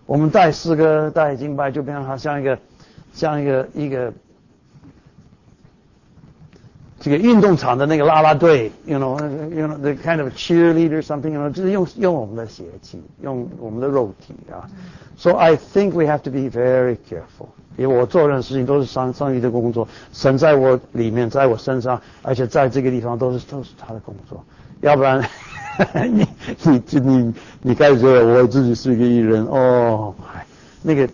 [0.06, 2.58] 我们带诗歌带敬拜就变成好像一个
[3.12, 4.12] 像一个一个。
[6.98, 14.64] 这个运动场的那个啦啦队，you know，you know the kind of cheerleader something，you know，就是用用我们的血气，用我们的肉体啊。
[15.18, 17.48] So I think we have to be very careful。
[17.76, 24.42] 因为我做任何事情都是上上帝的工作，神在我里面，在我身上，而且在这个地方都是都是他的工作。
[24.80, 25.22] 要不然，
[26.10, 26.26] 你
[26.62, 30.14] 你你你开始觉得我自己是一个艺人哦，
[30.80, 31.06] 那个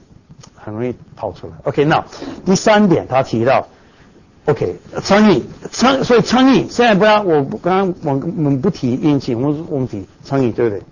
[0.55, 1.53] 很容易跑出来。
[1.65, 2.05] OK，那
[2.45, 3.67] 第三点他提到。
[4.47, 5.41] OK，苍蝇，
[5.71, 10.83] 苍，所以苍蝇现在不要，我刚刚我我们不提运气，我们我们提苍蝇，对不对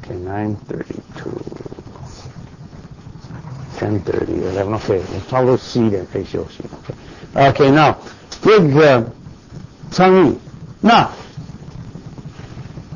[0.00, 0.96] ？OK，nine thirty
[3.78, 6.64] two，ten thirty，eleven，OK，差不多十一点可以休息。
[7.34, 7.94] OK，now
[8.42, 9.06] 这个
[9.92, 10.34] 苍蝇，
[10.80, 11.08] 那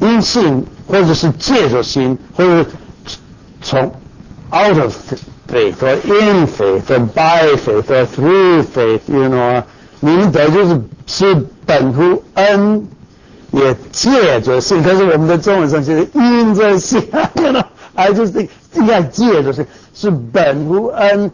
[0.00, 3.18] 阴性或者是借着心，或者是
[3.62, 3.94] 从
[4.50, 4.92] out of。
[5.48, 9.62] Faith or in faith or by faith or through faith, you know，
[10.00, 11.34] 明德就是是
[11.64, 12.86] 本乎恩，
[13.50, 14.82] 也借着信。
[14.82, 17.00] 可是我们的中文上写是因着信，
[17.36, 21.30] you know，I just think 应该借着信是本乎恩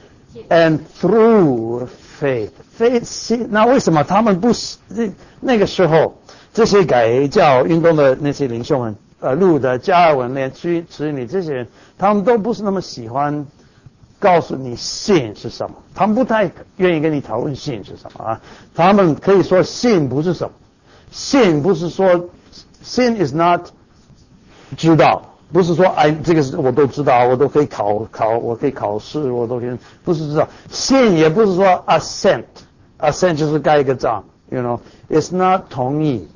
[0.49, 1.89] ，and through
[2.21, 2.51] faith。
[2.79, 4.53] faith 信，那为什么他们不
[4.89, 5.11] 那
[5.41, 6.21] 那个时候
[6.53, 11.67] 这些改教运动的那些领袖们，呃，路德、加尔文、连屈、持你这些人，
[11.99, 13.47] 他们都不是那么喜欢。
[14.19, 15.77] 告诉你信是什么？
[15.95, 18.41] 他们不太愿意跟你讨论信是什么啊？
[18.75, 20.53] 他们可以说信不是什么，
[21.11, 22.31] 信不是说
[22.83, 23.69] 信 is not
[24.79, 30.49] 知道，不是说哎这个是我都知道，我都可以考考，我可以考试，我都可以，不是知道。
[30.71, 36.27] 信也不是说 assent，assent 就是盖一个章，you know，it's not 同意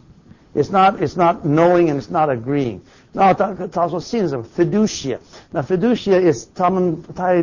[0.54, 2.80] ，it's not it's not knowing and it's not agreeing。
[3.12, 5.18] 那他他说信什么？fiducia，
[5.50, 7.42] 那 fiducia is 他们不太。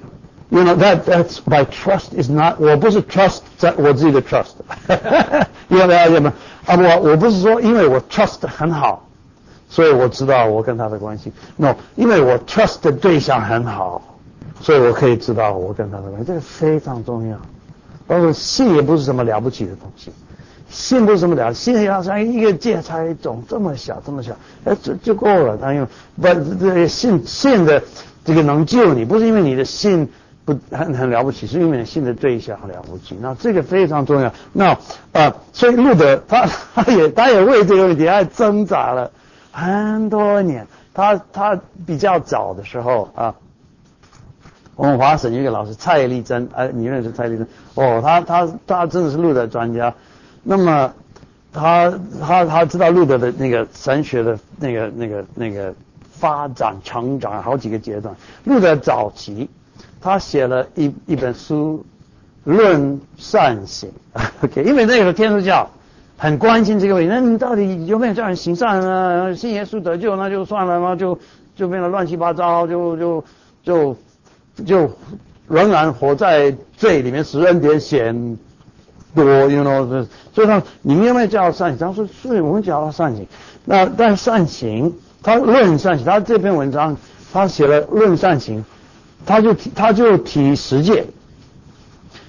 [0.53, 4.51] You know that that's my trust is not 我不是 trust 在我自己的 trust，
[5.69, 6.33] 你有了解吗？
[6.65, 9.07] 啊，我我不是说因为我 trust 很好，
[9.69, 11.31] 所以我知道我跟他的关系。
[11.55, 14.01] No，因为我 trust 的对象很好，
[14.59, 16.27] 所以我可以知道我跟他的关系。
[16.27, 17.37] 这个非常重要。
[18.05, 20.11] 包括信也不是什么了不起的东西，
[20.69, 24.33] 信不是什么了，信要像一个芥菜种这么小这么小，
[24.65, 25.55] 哎，就就够了。
[25.55, 25.87] 他用
[26.21, 26.27] 不
[26.59, 27.81] 这信信的
[28.25, 30.11] 这个能救你，不是因为你的信。
[30.43, 33.15] 不很很了不起，是因为信的对象很了不起。
[33.21, 34.33] 那这个非常重要。
[34.51, 34.77] 那
[35.13, 39.11] 啊，所以路德他他也他也为这个问题还挣扎了
[39.51, 40.65] 很多年。
[40.93, 43.35] 他他比较早的时候啊，
[44.75, 47.47] 我们华省一个老师蔡立珍，哎，你认识蔡立珍？
[47.75, 49.93] 哦，他他他真的是路德专家。
[50.43, 50.91] 那么
[51.53, 55.73] 他他他知道路德的那个神学的那个那个那个
[56.11, 58.15] 发展成长好几个阶段。
[58.43, 59.49] 路德早期。
[60.01, 61.85] 他写了一一本书，
[62.51, 63.89] 《论善行》。
[64.43, 65.69] OK，因为那个天主教
[66.17, 69.35] 很关心这个问题，那你到底有没有叫人行善呢？
[69.35, 70.95] 信耶稣得救那就算了吗？
[70.95, 71.17] 就
[71.55, 73.23] 就变得乱七八糟，就就
[73.63, 73.95] 就
[74.65, 74.91] 就
[75.47, 78.37] 仍然活在罪里面，十人点显
[79.13, 80.07] 多，you know。
[80.33, 81.87] 所以说，你们有没有叫善行？
[81.87, 83.27] 他说是，我们叫他善行。
[83.65, 86.97] 那但善行，他论善行，他这篇文章
[87.31, 88.59] 他写了《论善行》。
[89.25, 91.05] 他就提，他就提十诫，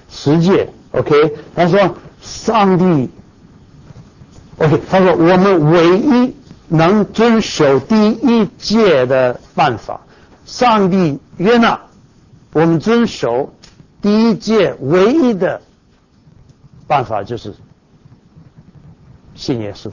[0.09, 1.35] 十诫，OK。
[1.55, 3.09] 他说上帝
[4.57, 4.79] ，OK。
[4.89, 6.35] 他说我们唯一
[6.67, 10.01] 能遵守第一诫的办法，
[10.45, 11.81] 上帝约纳
[12.53, 13.53] 我们遵守
[14.01, 15.61] 第一诫唯一的
[16.87, 17.55] 办法就是
[19.33, 19.89] 信耶稣，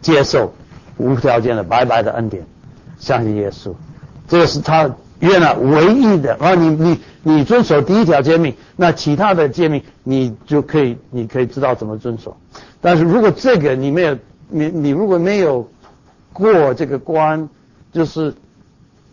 [0.00, 0.54] 接受
[0.96, 2.46] 无条件的白白的恩典，
[2.98, 3.74] 相信耶稣，
[4.26, 4.90] 这个是他。
[5.20, 12.36] 约了唯一的啊，你你你遵守第一条诫命，那其他的诫命你就可以，你可以知道怎么遵守。
[12.82, 15.66] 但是如果这个你没有，你你如果没有
[16.34, 17.48] 过这个关，
[17.92, 18.34] 就是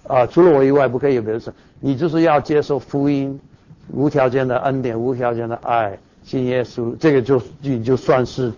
[0.05, 3.39] 啊，除了我以外不可以有别的事，你就是要接受福音，
[3.87, 8.51] 无条件的恩典，无条件的爱，信耶稣，这个就你就算是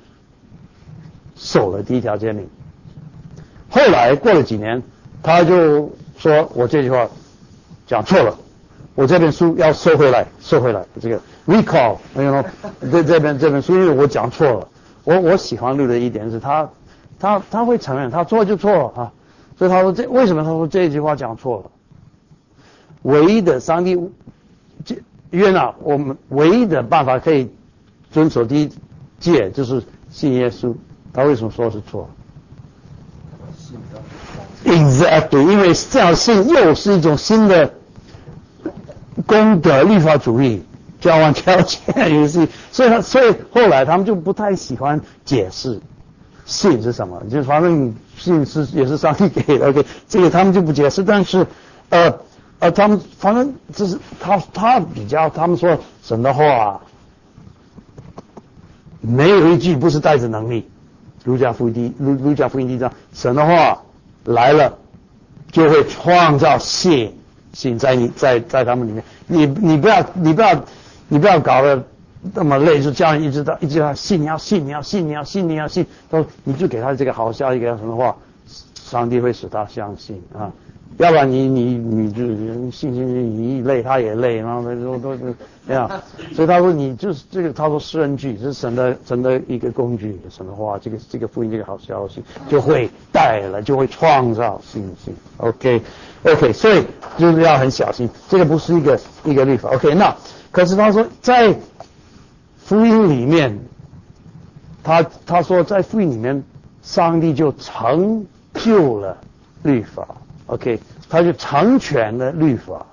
[1.36, 2.48] 守了第一条诫命。
[3.70, 4.82] 后来过了几年，
[5.22, 7.08] 他就说我这句话。
[7.86, 8.36] 讲错了，
[8.96, 12.44] 我这本书要收回来，收回来，这个 recall，没有，
[12.92, 14.68] 这这本这本书因为我讲错了，
[15.04, 16.70] 我我喜欢录的一点是他
[17.20, 19.14] 他他会承认他错就错了啊，
[19.58, 21.72] 所以他说这为什么他说这句话讲错了？
[23.04, 23.96] 唯一的上帝
[24.84, 24.96] 这
[25.30, 27.52] 约纳我们唯一的办法可以
[28.12, 28.72] 遵守第一
[29.20, 30.74] 戒就是信耶稣，
[31.14, 32.10] 他为什么说是错
[34.66, 37.72] ？Exactly，因为这样信又是一种新的
[39.28, 40.66] 功德律法主义
[41.00, 45.80] 交换条件游戏，所以他所以后来他们就不太喜欢解释
[46.46, 51.46] 信是什么，就反正信是也是上帝给的，OK，这个他们就不解释，但是
[51.90, 52.12] 呃
[52.58, 56.82] 呃他们反正就是他他比较他们说神的话
[59.00, 60.68] 没有一句不是带着能力，
[61.24, 63.80] 儒家福音第儒儒家福音第一章神的话。
[64.26, 64.78] 来了，
[65.52, 67.18] 就会创造信
[67.54, 69.04] 信在你在在他们里面。
[69.28, 70.64] 你你不要你不要
[71.08, 71.84] 你不要搞得
[72.34, 78.16] 那么累，就这样一直到一直到信你要信你要信你要信你要信，都你就给他这个好消息，给他什么话，
[78.74, 80.52] 上帝会使他相信啊。
[80.98, 82.24] 要不然你你你就
[82.72, 85.36] 信信你一累他也累，然后都都是
[85.68, 85.90] 这样。
[86.34, 95.14] 所以他说你就是这个，他说诗人句是神的神的一个工具，神的话，这个这个福音这个好消息就会带来，就会创造信心。
[95.38, 95.82] OK
[96.24, 96.84] OK，所以
[97.18, 99.70] 就是要很小心，这个不是一个一个律法。
[99.76, 100.16] OK，那
[100.52, 101.54] 可是他说在
[102.58, 103.60] 福音里面，
[104.82, 106.42] 他他说在福音里面，
[106.82, 109.18] 上帝就成就了
[109.64, 110.08] 律法。
[110.48, 110.80] OK，
[111.10, 112.86] 他就成全了律法。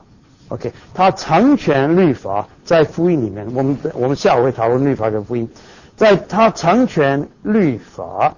[0.48, 3.46] OK，他成全律法在福音里面。
[3.55, 5.48] 我们我们下午会讨论律法跟福音，
[5.96, 8.34] 在他成全律法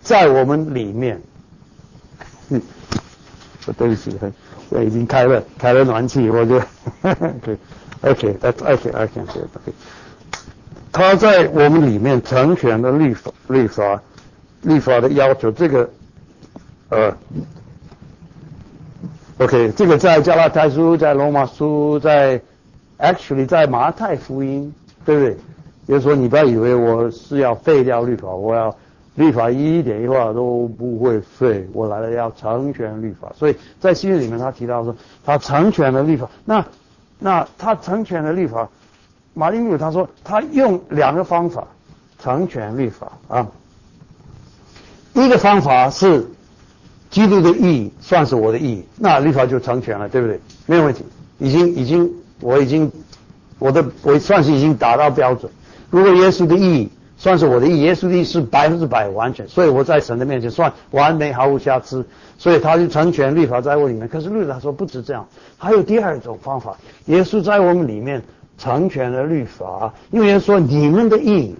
[0.00, 1.20] 在我们里面。
[2.50, 2.60] 嗯，
[3.78, 4.16] 对不起，
[4.70, 6.56] 我已经开了开了暖气，我就
[8.02, 9.72] OK，OK，OK，OK，OK。
[10.92, 14.02] 他在我们里面成全了律法律法
[14.62, 15.90] 律法的要求，这个
[16.90, 17.16] 呃。
[19.38, 22.40] OK，这个在加拉太书、在罗马书、在
[22.98, 24.74] actually 在马太福音，
[25.04, 25.36] 对不对？
[25.86, 28.74] 也就是说，你不要以为我是要废掉律法，我要
[29.14, 33.32] 律法一点一画都不会废，我来了要成全律法。
[33.36, 36.28] 所以在新约里面，他提到说，他成全了律法。
[36.44, 36.66] 那
[37.20, 38.68] 那他成全了律法，
[39.34, 41.68] 马丁路他说，他用两个方法
[42.18, 43.46] 成全律法啊。
[45.14, 46.26] 一个方法是。
[47.10, 50.38] 基督的义算是我的义，那律法就成全了，对不对？
[50.66, 51.02] 没有问题，
[51.38, 52.90] 已经已经，我已经
[53.58, 55.50] 我的我算是已经达到标准。
[55.90, 62.04] 如果耶稣的义算是我的义，耶稣的义是百分之百完全，所以我在神的面前算完美毫无瑕疵，
[62.36, 64.06] 所以他就成全律法在我里面。
[64.06, 68.22] 可是律法说不止这样，还有第二种方法，耶稣在我们里面
[68.58, 71.54] 成全了律法，因为说你们的义。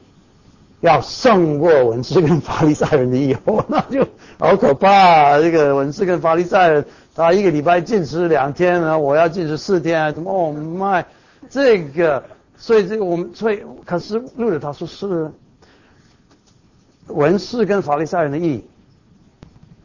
[0.80, 4.06] 要胜过文士跟法利赛人的义，哦，那就
[4.38, 5.40] 好可怕。
[5.40, 6.84] 这个文士跟法利赛人，
[7.16, 11.04] 他一个礼拜禁食两天呢，我要禁食四天，怎么哦妈，
[11.50, 12.22] 这个，
[12.56, 15.32] 所以这个我们所以可是路德他说是
[17.08, 18.64] 文士跟法利赛人的义，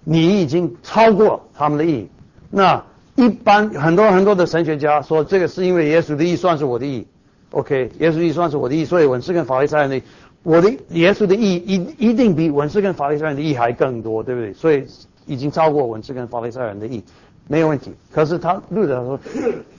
[0.04, 2.08] 你已经超过他们的义。
[2.52, 2.84] 那
[3.16, 7.08] 一般很多很多的神学家说，这个是因为耶稣的意算是我的意
[7.50, 10.00] ，OK，耶稣意算是我的意，所以文士跟法利赛人的。
[10.44, 14.54] 我的耶稣的义一一定比文士跟法利赛人的义还更多，对不对？
[14.54, 14.86] 所以
[15.26, 17.02] 已经超过文士跟法利赛人的义，
[17.48, 17.94] 没有问题。
[18.12, 19.20] 可是他路德说，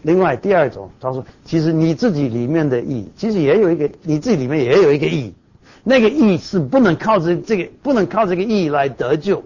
[0.02, 5.34] 另外第二种，他说其实你自己里面的义，其实也有一个你自己里面也有一个义，
[5.82, 9.44] 那个义是不能靠这这个不能靠这个义来得救。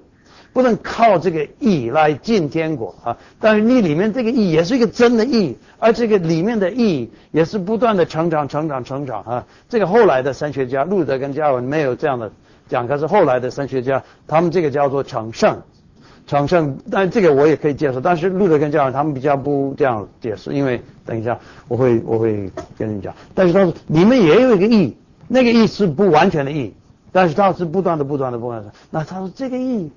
[0.53, 3.17] 不能靠这个义来进天国啊！
[3.39, 9.47] 但是你里面这个义也是一个真的义，而这个里面的义也是不断的成长、成长、成长啊！
[9.69, 12.33] 这个后来的神学家路德跟加尔文没有这样的
[12.69, 15.61] 讲，可是后来的神学家他们这个叫做成圣，
[16.27, 16.77] 成圣。
[16.91, 21.39] 但这个我也可以接受，但是路德跟加文他们比较不这样解释，因为等一下
[21.69, 23.15] 我会我会跟你讲。
[23.33, 24.97] 但是他说你们也有一个义，
[25.29, 26.75] 那个义是不完全的义，
[27.13, 28.73] 但是它是不断的、不断的、不断的。
[28.91, 29.93] 那他说这个义。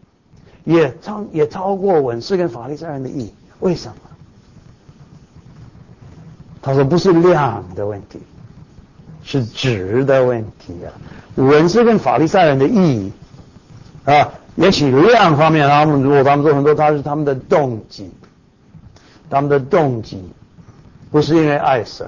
[0.64, 3.96] 也超也超过文士跟法利赛人的义，为什么？
[6.62, 8.20] 他说不是量的问题，
[9.24, 10.94] 是值的问题啊。
[11.36, 13.12] 文士跟法利赛人的意义
[14.06, 18.12] 啊，也许量方面，他们如果他们做很多，他是他们的动机，
[19.30, 20.24] 他们的动机
[21.10, 22.08] 不是因为爱神，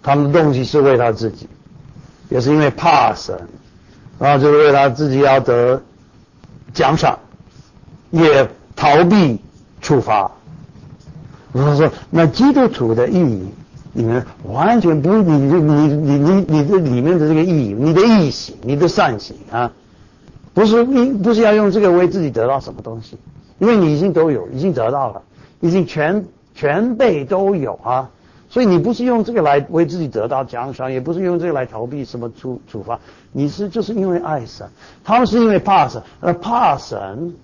[0.00, 1.48] 他们的动机是为他自己，
[2.28, 3.36] 也是因为怕神，
[4.20, 5.82] 然后就是为他自己要得。
[6.72, 7.18] 奖赏，
[8.10, 9.40] 也逃避
[9.80, 10.30] 处罚，
[11.52, 13.46] 我说，那基督徒的意义，
[13.92, 19.72] 你们完全不，你你你你你你的里面的这个意义，你的义行，你的善行啊，
[20.54, 23.16] 不是你不是要用这个为自己得到什么东西，
[23.58, 25.22] 因为你已经都有，已经得到了，
[25.60, 28.10] 已经全全备都有啊，
[28.48, 32.98] 所以你不是用这个来为自己得到奖赏，也不是用这个来逃避什么处处罚，
[33.32, 34.68] 你是就是因为爱神，
[35.04, 37.34] 他们是因为怕神，而怕神，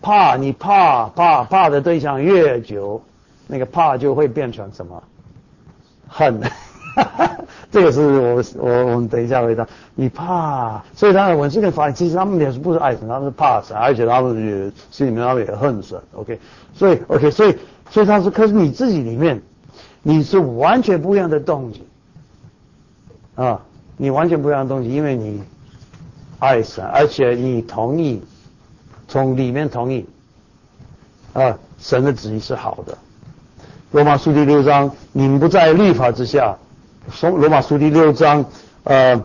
[0.00, 3.02] 怕你怕怕怕的对象越久。
[3.46, 5.02] 那个怕就会变成什么
[6.08, 6.40] 恨，
[7.70, 9.68] 这个是我我我们等一下回答。
[9.94, 16.00] 你怕，所以他的文字跟法其实他们也是不是爱神，他们是怕神，而且他们也心里面他们也恨神。
[16.14, 16.40] OK，
[16.72, 17.54] 所以 OK，所以
[17.90, 19.42] 所以他说，可是你自己里面
[20.06, 21.82] 你是完全不一样的动机
[23.34, 23.60] 啊，
[23.96, 25.42] 你完全不一样的动机，因为你
[26.38, 28.22] 爱神，而且你同意
[29.08, 30.06] 从里面同意
[31.32, 32.96] 啊，神的旨意是好的。
[33.92, 36.56] 罗马书第六章，你们不在律法之下。
[37.10, 38.44] 说罗马书第六章，
[38.82, 39.16] 呃，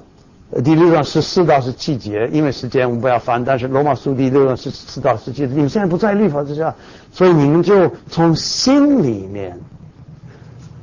[0.64, 3.44] 第六章十四到十七节，因为时间我们不要翻。
[3.44, 6.74] 但是罗马书第六章十四到十七节，你们现在不在律法之下，
[7.12, 9.60] 所以你们就从心里面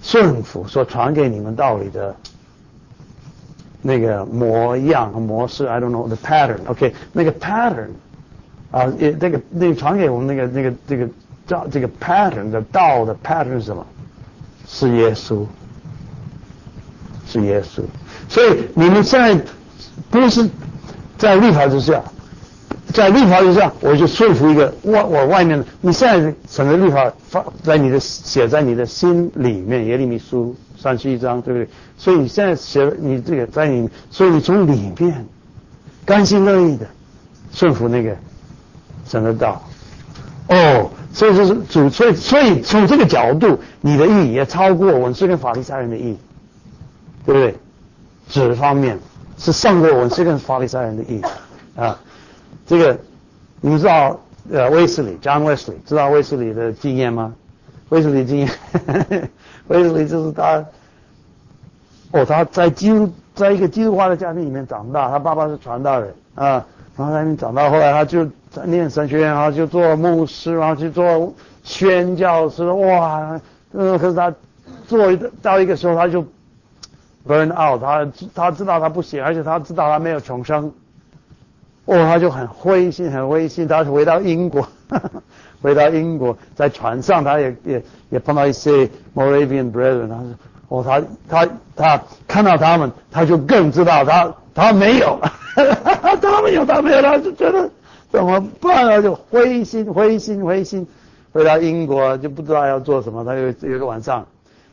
[0.06, 2.14] 政府所传给你们道理的
[3.82, 5.66] 那个模样和模式。
[5.66, 6.60] I don't know the pattern.
[6.66, 7.88] OK，那个 pattern
[8.70, 11.08] 啊，也那个那个传给我们那个那个这个。
[11.48, 13.86] 这这个 pattern 的道的 pattern 是什么？
[14.66, 15.46] 是耶稣，
[17.24, 17.82] 是耶稣。
[18.28, 19.40] 所以你们在
[20.10, 20.50] 不是
[21.16, 22.02] 在律法之下，
[22.96, 25.64] 在律法之下，我就说服一个外我外面的。
[25.82, 31.68] 你现在整个律法发在你的写在你的心里面，耶利米书三十一章，对不对？
[31.98, 35.26] 所以你现在写你这个在你，所以你从里面
[36.06, 36.86] 甘心乐意的
[37.52, 38.16] 顺服那个
[39.06, 39.62] 神的道。
[40.48, 40.90] 哦。
[41.12, 46.18] 所以就是主，所以所以从这个角度，你的意义也超过文士跟法利赛人的意义，
[47.24, 47.54] 对不对？
[48.28, 48.98] 指方面
[49.38, 51.22] 是胜过文士跟法利赛人的意义
[51.74, 51.98] 啊。
[52.66, 52.98] 这个
[53.60, 54.18] 你们知道
[54.50, 57.34] 呃，威斯里，John Wesley，知道威斯里的经验吗？
[57.88, 58.48] 威斯里经验，
[59.68, 60.64] 威斯里就是他，
[62.12, 68.64] 哦，他在基督在一个基督化的家庭里面长大，他爸爸是传道人啊，然后在那长大，后来他就在。
[68.64, 71.30] 念神学院，然后就做牧师，然后去做
[71.62, 72.64] 宣教师。
[72.64, 73.38] 哇，
[73.72, 74.34] 嗯，可是他
[74.88, 76.24] 做到一个时候，他就
[77.28, 80.72] burn out，他他知道他不行，而且他知道他没有重生。
[81.86, 83.66] 哦，他就很灰心，很灰心。
[83.66, 84.68] 他回到英国，
[85.62, 90.08] 回到英国，在船上，他也也也碰到一些 Moravian brethren。
[90.08, 90.34] 他说，
[90.68, 95.18] 哦，他他他看到他们，他就更知道他他没有，
[96.20, 97.70] 他没有，他没有，他就觉得。
[98.08, 99.02] 怎么办啊？
[99.02, 100.86] 就灰心，灰心，灰心。
[101.32, 103.24] 回到英国就不知道要做什么。
[103.24, 104.26] 他有有个晚上，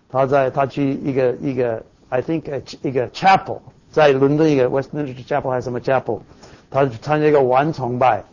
[0.09, 2.43] 他在他去一个一个，I think
[2.83, 3.57] 一个 chapel，
[3.91, 6.19] 在伦敦一个 Westminster Chapel 还是什么 chapel，
[6.73, 8.23] 他去参加一个玩崇拜。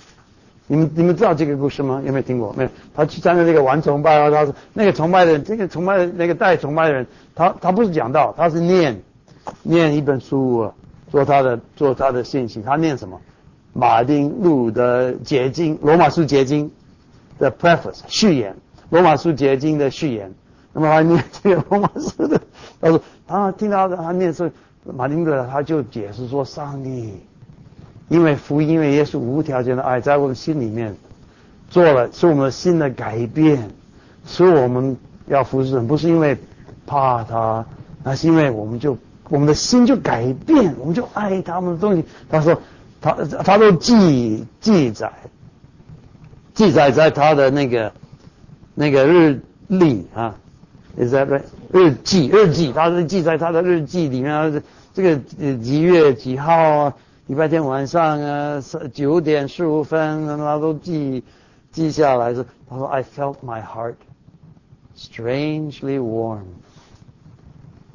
[0.66, 2.00] 你们你们知道这个故事吗？
[2.06, 2.54] 有没有听过？
[2.56, 2.70] 没有。
[2.94, 9.02] 他去参加这个玩崇拜，然后他那个崇拜的这个崇拜的那个带崇拜的人，他他不是讲道，他是念
[9.62, 10.72] 念一本书，
[11.10, 12.62] 做他的做他的信息。
[12.62, 13.20] 他念什么？
[13.72, 16.70] 马丁路的结晶，罗马书结晶
[17.38, 18.56] 的 preface 序言，
[18.90, 20.32] 罗马书结晶的序言。
[20.72, 22.40] 那么他念这个 罗马书的，
[22.80, 24.52] 他说他听到他念是
[24.84, 27.14] 马丁路，他就解释说，上帝
[28.10, 30.94] 因为福音，因为耶稣无条件的爱在我们心里面
[31.70, 33.70] 做了，是我们的心的改变，
[34.26, 34.94] 所以我们
[35.26, 36.36] 要服侍神，不是因为
[36.86, 37.64] 怕他，
[38.04, 38.98] 那是因为我们就
[39.30, 42.04] 我们的心就改变，我们就爱他们的东西。
[42.28, 42.60] 他说。
[43.02, 45.10] 他他都记记载，
[46.52, 47.90] 记载在他的那个
[48.74, 50.36] 那个日历啊，
[50.98, 51.24] 也在
[51.72, 54.62] 日记日记，他是记在他的日记里面。
[54.92, 55.16] 这个
[55.56, 56.94] 几月几号啊？
[57.30, 58.60] 礼拜天晚上啊，
[58.92, 61.22] 九点十五分，他都记
[61.70, 62.34] 记下来。
[62.68, 63.94] 他说：“I felt my heart
[64.98, 66.40] strangely warm。”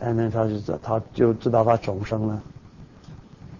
[0.01, 2.41] and then 他就知他就知道他重生了。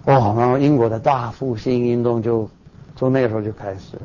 [0.06, 2.50] 哦，然后英国的大复兴运动就
[2.96, 4.04] 从那个时候就开始了，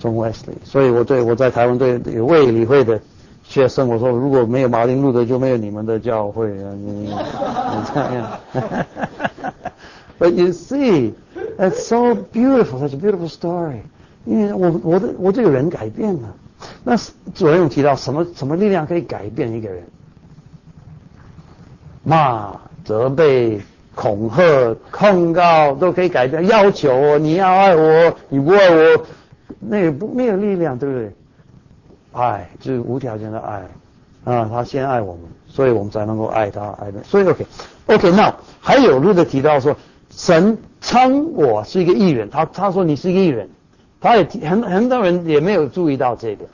[0.00, 0.56] 从 Wesley。
[0.64, 3.00] 所以我对我在台湾对有卫理会的
[3.44, 6.72] 学生我说，如果没有马丁路德，就没有你们的教会啊！
[6.74, 7.14] 你你
[7.94, 8.40] 这样。
[10.18, 11.14] But you see,
[11.58, 13.82] it's so beautiful, such a beautiful story.
[14.24, 16.34] 因为我我的我这个人改变了。
[16.84, 16.96] 那
[17.34, 19.84] 主任有提到什么什么力量可以改变一个人？
[22.02, 23.60] 骂、责备。
[23.96, 29.06] 恐吓、控告都可以改变，要求你要爱我，你不爱我，
[29.58, 31.10] 那也不没有力量，对不对？
[32.12, 33.62] 爱，就是无条件的爱
[34.24, 37.02] 啊，他先爱我们，所以我们才能够爱他爱的。
[37.04, 39.74] 所以 OK，OK，那还有路的提到说，
[40.16, 43.50] 神称我是一个艺人，他他说你是一个艺人，
[44.00, 46.46] 他也很很多人也没有注意到这个，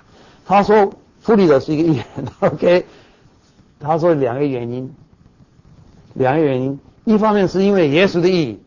[0.45, 2.05] 他说弗里德是一个艺人，
[2.41, 2.85] OK，
[3.79, 4.93] 他说两个原因，
[6.15, 8.61] 两个原因，一方面是因为耶稣的意义，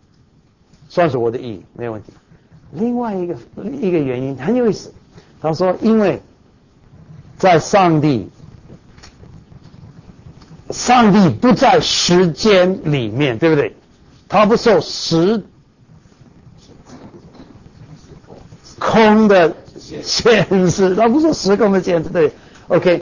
[0.88, 2.14] 算是我的意义，没有问题。
[2.72, 3.36] 另外一个
[3.82, 4.94] 一个原因很有意思，
[5.42, 6.22] 他说，因为
[7.38, 8.30] 在上帝，
[10.70, 13.76] 上帝不在时间里面，对不对？
[14.28, 15.44] 他不受时
[18.80, 19.56] 空的
[20.02, 22.32] 限制，他不受时空的限制，对
[22.68, 22.94] ？OK，